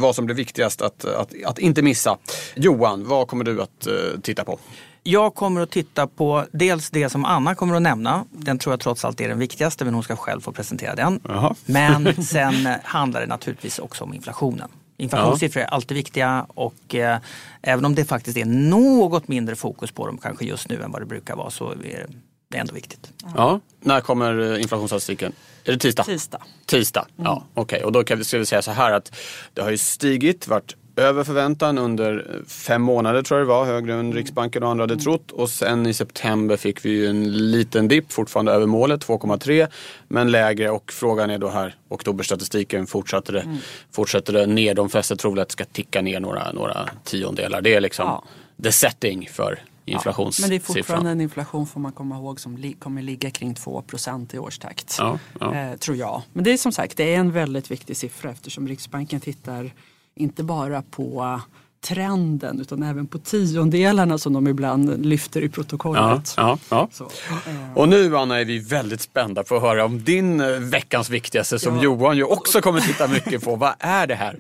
vad 0.02 0.16
som 0.16 0.26
blir 0.26 0.36
viktigast 0.36 0.82
att, 0.82 1.06
att, 1.06 1.34
att 1.46 1.60
inte 1.60 1.82
missa. 1.82 2.18
Johan, 2.56 3.08
vad 3.08 3.28
kommer 3.28 3.44
du 3.44 3.62
att 3.62 3.88
titta 4.24 4.44
på? 4.44 4.60
Jag 5.04 5.36
kommer 5.36 5.62
att 5.62 5.72
titta 5.72 6.08
på 6.08 6.46
dels 6.52 6.90
det 6.90 7.10
som 7.10 7.26
Anna 7.26 7.56
kommer 7.56 7.76
att 7.76 7.82
nämna. 7.82 8.26
Den 8.32 8.60
tror 8.60 8.74
jag 8.74 8.80
trots 8.80 9.06
allt 9.06 9.22
är 9.22 9.30
den 9.30 9.40
viktigaste 9.40 9.86
men 9.86 9.94
hon 9.94 10.04
ska 10.04 10.16
själv 10.16 10.42
få 10.42 10.52
presentera 10.52 10.96
den. 10.96 11.20
Jaha. 11.28 11.56
Men 11.66 12.24
sen 12.24 12.68
handlar 12.84 13.22
det 13.22 13.28
naturligtvis 13.28 13.80
också 13.80 14.04
om 14.04 14.14
inflationen. 14.14 14.70
Inflationssiffror 15.00 15.62
är 15.62 15.66
alltid 15.66 15.98
viktiga 15.98 16.46
och 16.50 16.96
eh, 16.96 17.20
även 17.62 17.86
om 17.86 17.96
det 17.96 18.06
faktiskt 18.06 18.38
är 18.38 18.46
något 18.46 19.28
mindre 19.28 19.56
fokus 19.56 19.92
på 19.92 20.08
dem 20.08 20.18
kanske 20.18 20.46
just 20.46 20.70
nu 20.70 20.82
än 20.82 20.92
vad 20.92 21.02
det 21.02 21.06
brukar 21.06 21.36
vara 21.36 21.50
så 21.50 21.72
är 21.72 22.08
det 22.50 22.58
ändå 22.58 22.74
viktigt. 22.74 23.12
Ja. 23.36 23.60
När 23.80 24.02
kommer 24.02 24.54
eh, 24.54 24.62
inflationsstatistiken? 24.62 25.34
Är 25.64 25.72
det 25.72 25.78
tisdag? 25.78 26.04
Tisdag. 26.04 26.42
Tisdag, 26.66 27.06
ja 27.16 27.44
okej. 27.54 27.84
Och 27.84 27.92
då 27.92 28.04
kan 28.04 28.18
vi, 28.18 28.24
ska 28.24 28.38
vi 28.38 28.46
säga 28.46 28.62
så 28.62 28.72
här 28.72 28.92
att 28.92 29.16
det 29.54 29.62
har 29.62 29.70
ju 29.70 29.78
stigit, 29.78 30.48
varit 30.48 30.76
över 31.00 31.24
förväntan 31.24 31.78
under 31.78 32.42
fem 32.48 32.82
månader 32.82 33.22
tror 33.22 33.40
jag 33.40 33.48
det 33.48 33.54
var, 33.54 33.66
högre 33.66 33.94
än 33.94 34.14
Riksbanken 34.14 34.64
och 34.64 34.70
andra 34.70 34.84
hade 34.84 34.98
trott. 34.98 35.32
Och 35.32 35.50
sen 35.50 35.86
i 35.86 35.94
september 35.94 36.58
fick 36.58 36.86
vi 36.86 36.90
ju 36.90 37.08
en 37.08 37.52
liten 37.52 37.88
dipp, 37.88 38.12
fortfarande 38.12 38.52
över 38.52 38.66
målet, 38.66 39.06
2,3 39.08 39.68
men 40.08 40.32
lägre. 40.32 40.70
Och 40.70 40.92
frågan 40.92 41.30
är 41.30 41.38
då 41.38 41.50
här, 41.50 41.76
oktoberstatistiken, 41.90 42.88
fortsätter 42.88 43.34
det, 43.34 43.58
fortsätter 43.92 44.34
det 44.34 44.46
ner? 44.46 44.74
De 44.74 44.90
flesta 44.90 45.16
tror 45.16 45.32
väl 45.32 45.40
att 45.40 45.50
det 45.50 45.54
ska 45.54 45.66
ticka 45.66 46.02
ner 46.02 46.20
några, 46.20 46.52
några 46.52 46.90
tiondelar. 47.04 47.62
Det 47.62 47.74
är 47.76 47.82
liksom 47.82 48.06
Ja. 48.08 48.24
the 48.64 48.72
setting 48.72 49.30
för 49.32 49.60
inflationssiffran. 49.86 50.50
Men 50.50 50.60
det 50.60 50.70
är 50.70 50.74
fortfarande 50.74 51.10
en 51.10 51.22
inflation 51.22 51.68
får 51.68 51.80
man 51.80 51.92
komma 51.92 52.16
ihåg 52.16 52.40
som 52.40 52.74
kommer 52.80 53.02
ligga 53.02 53.32
kring 53.32 53.54
2% 53.54 54.36
i 54.36 54.40
årstakt. 54.40 54.96
Ja, 55.00 55.20
ja. 55.40 55.56
Eh, 55.56 55.78
tror 55.78 55.98
jag. 55.98 56.22
Men 56.34 56.44
det 56.44 56.52
är 56.52 56.58
som 56.58 56.72
sagt 56.72 56.98
det 56.98 57.14
är 57.14 57.18
en 57.20 57.32
väldigt 57.32 57.72
viktig 57.72 57.98
siffra 57.98 58.32
eftersom 58.32 58.68
Riksbanken 58.68 59.20
tittar 59.20 59.72
inte 60.20 60.44
bara 60.44 60.82
på 60.82 61.42
trenden 61.84 62.60
utan 62.62 62.84
även 62.84 63.08
på 63.08 63.18
tiondelarna 63.20 64.18
som 64.18 64.34
de 64.34 64.48
ibland 64.48 65.06
lyfter 65.06 65.42
i 65.42 65.46
Ja, 65.46 65.50
protokollet. 65.52 66.34
ja, 66.38 66.58
ja. 66.70 66.90
Så, 66.92 67.04
eh, 67.04 67.74
Och 67.76 67.90
nu 67.90 68.18
Anna 68.18 68.40
är 68.42 68.46
vi 68.46 68.60
väldigt 68.60 69.02
spända 69.02 69.44
på 69.44 69.56
att 69.56 69.62
höra 69.62 69.86
om 69.86 70.04
din 70.04 70.40
eh, 70.42 70.48
veckans 70.48 71.10
viktigaste 71.10 71.60
som 71.60 71.80
Johan 71.80 72.18
ju 72.18 72.24
också 72.24 72.62
kommer 72.62 72.80
titta 72.80 73.08
mycket 73.08 73.44
på. 73.44 73.56
Vad 73.56 73.74
är 73.80 74.08
det 74.08 74.16
här? 74.16 74.40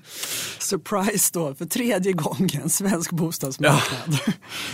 surprise 0.60 1.30
då 1.34 1.54
för 1.56 1.66
tredje 1.66 2.14
gången 2.14 2.70
svensk 2.70 3.12
bostadsmarknad. 3.12 4.20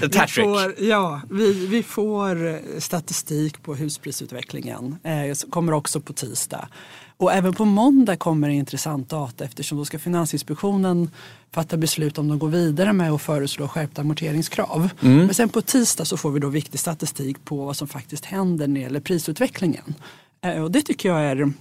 Ett 0.01 0.15
Vi 0.15 0.43
får, 0.43 0.75
ja, 0.83 1.21
vi, 1.29 1.67
vi 1.67 1.83
får 1.83 2.47
eh, 2.47 2.55
statistik 2.79 3.63
på 3.63 3.75
husprisutvecklingen. 3.75 4.95
Eh, 5.03 5.49
kommer 5.49 5.71
också 5.73 6.01
på 6.01 6.13
tisdag. 6.13 6.67
Och 7.17 7.33
även 7.33 7.53
på 7.53 7.65
måndag 7.65 8.17
kommer 8.17 8.47
det 8.47 8.53
intressant 8.53 9.09
data 9.09 9.43
eftersom 9.43 9.77
då 9.77 9.85
ska 9.85 9.99
Finansinspektionen 9.99 11.09
fatta 11.51 11.77
beslut 11.77 12.17
om 12.17 12.27
de 12.27 12.39
går 12.39 12.49
vidare 12.49 12.93
med 12.93 13.11
att 13.11 13.21
föreslå 13.21 13.67
skärpta 13.67 14.01
amorteringskrav. 14.01 14.89
Men 14.99 15.33
sen 15.33 15.49
på 15.49 15.61
tisdag 15.61 16.05
så 16.05 16.17
får 16.17 16.31
vi 16.31 16.39
då 16.39 16.47
viktig 16.47 16.79
statistik 16.79 17.45
på 17.45 17.65
vad 17.65 17.77
som 17.77 17.87
faktiskt 17.87 18.25
händer 18.25 18.67
när 18.67 18.75
det 18.75 18.81
gäller 18.81 18.99
prisutvecklingen. 18.99 19.95
Eh, 20.41 20.63
och 20.63 20.71
det 20.71 20.81
tycker 20.81 21.09
jag 21.09 21.21
är 21.21 21.53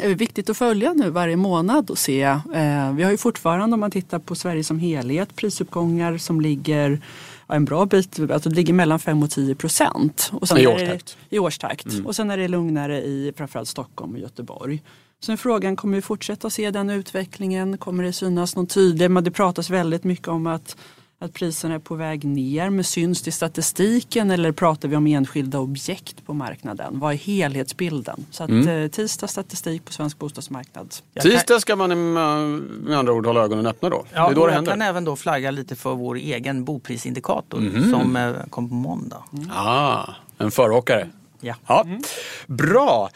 är 0.00 0.14
viktigt 0.14 0.50
att 0.50 0.56
följa 0.56 0.92
nu 0.92 1.10
varje 1.10 1.36
månad 1.36 1.90
och 1.90 1.98
se. 1.98 2.22
Eh, 2.22 2.92
vi 2.92 3.02
har 3.02 3.10
ju 3.10 3.16
fortfarande 3.16 3.74
om 3.74 3.80
man 3.80 3.90
tittar 3.90 4.18
på 4.18 4.34
Sverige 4.34 4.64
som 4.64 4.78
helhet 4.78 5.36
prisuppgångar 5.36 6.18
som 6.18 6.40
ligger 6.40 7.00
ja, 7.48 7.54
en 7.54 7.64
bra 7.64 7.86
bit, 7.86 8.20
alltså 8.30 8.48
det 8.48 8.56
ligger 8.56 8.72
mellan 8.72 8.98
5 8.98 9.22
och 9.22 9.30
10 9.30 9.54
procent. 9.54 10.30
Och 10.32 10.48
sen 10.48 10.58
I 10.58 10.62
är 10.62 10.74
årstakt. 10.74 11.16
Det, 11.28 11.36
I 11.36 11.38
årstakt. 11.38 11.86
Och 12.04 12.16
sen 12.16 12.30
är 12.30 12.36
det 12.36 12.48
lugnare 12.48 13.02
i 13.02 13.32
framförallt 13.36 13.68
Stockholm 13.68 14.12
och 14.12 14.18
Göteborg. 14.18 14.82
Är 15.28 15.36
frågan, 15.36 15.76
kommer 15.76 15.96
vi 15.96 16.02
fortsätta 16.02 16.50
se 16.50 16.70
den 16.70 16.90
utvecklingen? 16.90 17.78
Kommer 17.78 18.04
det 18.04 18.12
synas 18.12 18.56
någon 18.56 18.66
tydlig? 18.66 19.10
Men 19.10 19.24
det 19.24 19.30
pratas 19.30 19.70
väldigt 19.70 20.04
mycket 20.04 20.28
om 20.28 20.46
att 20.46 20.76
att 21.20 21.32
priserna 21.32 21.74
är 21.74 21.78
på 21.78 21.94
väg 21.94 22.24
ner. 22.24 22.70
Men 22.70 22.84
syns 22.84 23.22
det 23.22 23.28
i 23.28 23.32
statistiken 23.32 24.30
eller 24.30 24.52
pratar 24.52 24.88
vi 24.88 24.96
om 24.96 25.06
enskilda 25.06 25.58
objekt 25.58 26.26
på 26.26 26.34
marknaden? 26.34 26.98
Vad 27.00 27.12
är 27.12 27.16
helhetsbilden? 27.16 28.26
Så 28.30 28.44
att 28.44 28.50
eh, 28.50 28.86
tisdag 28.92 29.26
statistik 29.28 29.84
på 29.84 29.92
svensk 29.92 30.18
bostadsmarknad. 30.18 30.94
Jag 31.14 31.22
kan- 31.22 31.32
Tisdag 31.32 31.60
ska 31.60 31.76
man 31.76 31.88
med, 32.12 32.44
med 32.84 32.98
andra 32.98 33.12
ord 33.12 33.26
hålla 33.26 33.40
ögonen 33.42 33.66
öppna 33.66 33.90
då. 33.90 34.04
Ja, 34.14 34.24
det 34.26 34.32
är 34.32 34.34
då 34.34 34.40
det 34.46 34.50
jag 34.50 34.54
händer. 34.54 34.72
kan 34.72 34.82
även 34.82 35.04
då 35.04 35.16
flagga 35.16 35.50
lite 35.50 35.76
för 35.76 35.94
vår 35.94 36.14
egen 36.16 36.64
boprisindikator 36.64 37.58
Mhm. 37.60 37.90
som 37.92 38.16
eh, 38.16 38.32
kom 38.50 38.68
på 38.68 38.74
måndag. 38.74 39.22
Ah, 39.50 40.04
en 40.38 40.50
föråkare. 40.50 41.08
Ja. 41.40 41.54
Ja. 41.66 41.84
Bra. 42.46 43.10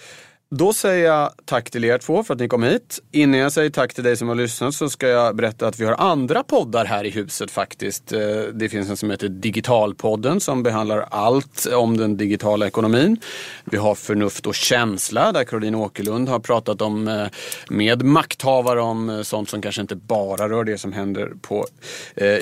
Då 0.55 0.73
säger 0.73 1.07
jag 1.07 1.31
tack 1.45 1.71
till 1.71 1.85
er 1.85 1.99
två 1.99 2.23
för 2.23 2.35
att 2.35 2.41
ni 2.41 2.49
kom 2.49 2.63
hit. 2.63 3.01
Innan 3.13 3.41
jag 3.41 3.53
säger 3.53 3.71
tack 3.71 3.95
till 3.95 4.05
dig 4.05 4.17
som 4.17 4.29
har 4.29 4.35
lyssnat 4.35 4.75
så 4.75 4.89
ska 4.91 5.09
jag 5.09 5.37
berätta 5.37 5.67
att 5.67 5.81
vi 5.81 5.85
har 5.85 5.95
andra 5.99 6.43
poddar 6.43 6.85
här 6.85 7.05
i 7.05 7.11
huset 7.11 7.51
faktiskt. 7.51 8.13
Eh, 8.13 8.21
det 8.53 8.69
finns 8.69 8.91
en 8.91 8.97
som 8.97 9.11
heter 9.11 9.29
Digitalpodden 9.29 10.41
som 10.41 10.63
behandlar 10.63 11.07
allt 11.11 11.67
om 11.67 11.97
den 11.97 12.17
digitala 12.17 12.67
ekonomin. 12.67 13.17
Vi 13.65 13.77
har 13.77 13.95
Förnuft 13.95 14.47
och 14.47 14.55
känsla 14.55 15.33
där 15.33 15.45
Caroline 15.45 15.75
Åkerlund 15.75 16.29
har 16.29 16.39
pratat 16.39 16.83
om 16.83 17.09
eh, 17.09 17.27
med 17.69 18.03
makthavare 18.03 18.81
om 18.81 19.11
eh, 19.11 19.23
sånt 19.23 19.49
som 19.49 19.63
kanske 19.63 19.81
inte 19.81 19.97
bara 19.97 20.49
rör 20.49 20.65
det 20.65 20.79
som 20.79 20.93
händer 20.93 21.33
på 21.43 21.67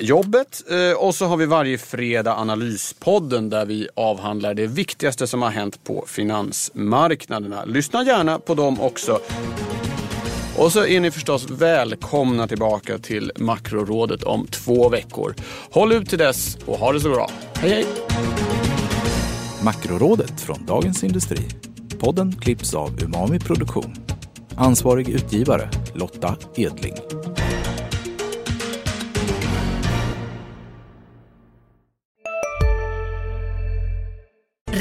jobbet. 0.00 0.62
Och 0.96 1.14
så 1.14 1.26
har 1.26 1.36
vi 1.36 1.46
varje 1.46 1.78
fredag 1.78 2.34
Analyspodden 2.34 3.50
där 3.50 3.66
vi 3.66 3.88
avhandlar 3.96 4.54
det 4.54 4.66
viktigaste 4.66 5.26
som 5.26 5.42
har 5.42 5.50
hänt 5.50 5.84
på 5.84 6.04
finansmarknaderna. 6.08 7.64
Lyssna 7.64 7.99
gärna 8.06 8.38
på 8.38 8.54
dem 8.54 8.80
också. 8.80 9.20
Och 10.58 10.72
så 10.72 10.86
är 10.86 11.00
ni 11.00 11.10
förstås 11.10 11.50
välkomna 11.50 12.48
tillbaka 12.48 12.98
till 12.98 13.32
Makrorådet 13.36 14.22
om 14.22 14.46
två 14.46 14.88
veckor. 14.88 15.34
Håll 15.72 15.92
ut 15.92 16.08
till 16.08 16.18
dess 16.18 16.58
och 16.66 16.78
ha 16.78 16.92
det 16.92 17.00
så 17.00 17.08
bra. 17.08 17.30
Hej 17.54 17.70
hej! 17.70 17.86
Makrorådet 19.64 20.40
från 20.40 20.66
Dagens 20.66 21.04
Industri. 21.04 21.48
Podden 21.98 22.32
klipps 22.40 22.74
av 22.74 23.02
Umami 23.02 23.38
Produktion. 23.38 23.94
Ansvarig 24.56 25.08
utgivare 25.08 25.70
Lotta 25.94 26.36
Edling. 26.56 26.94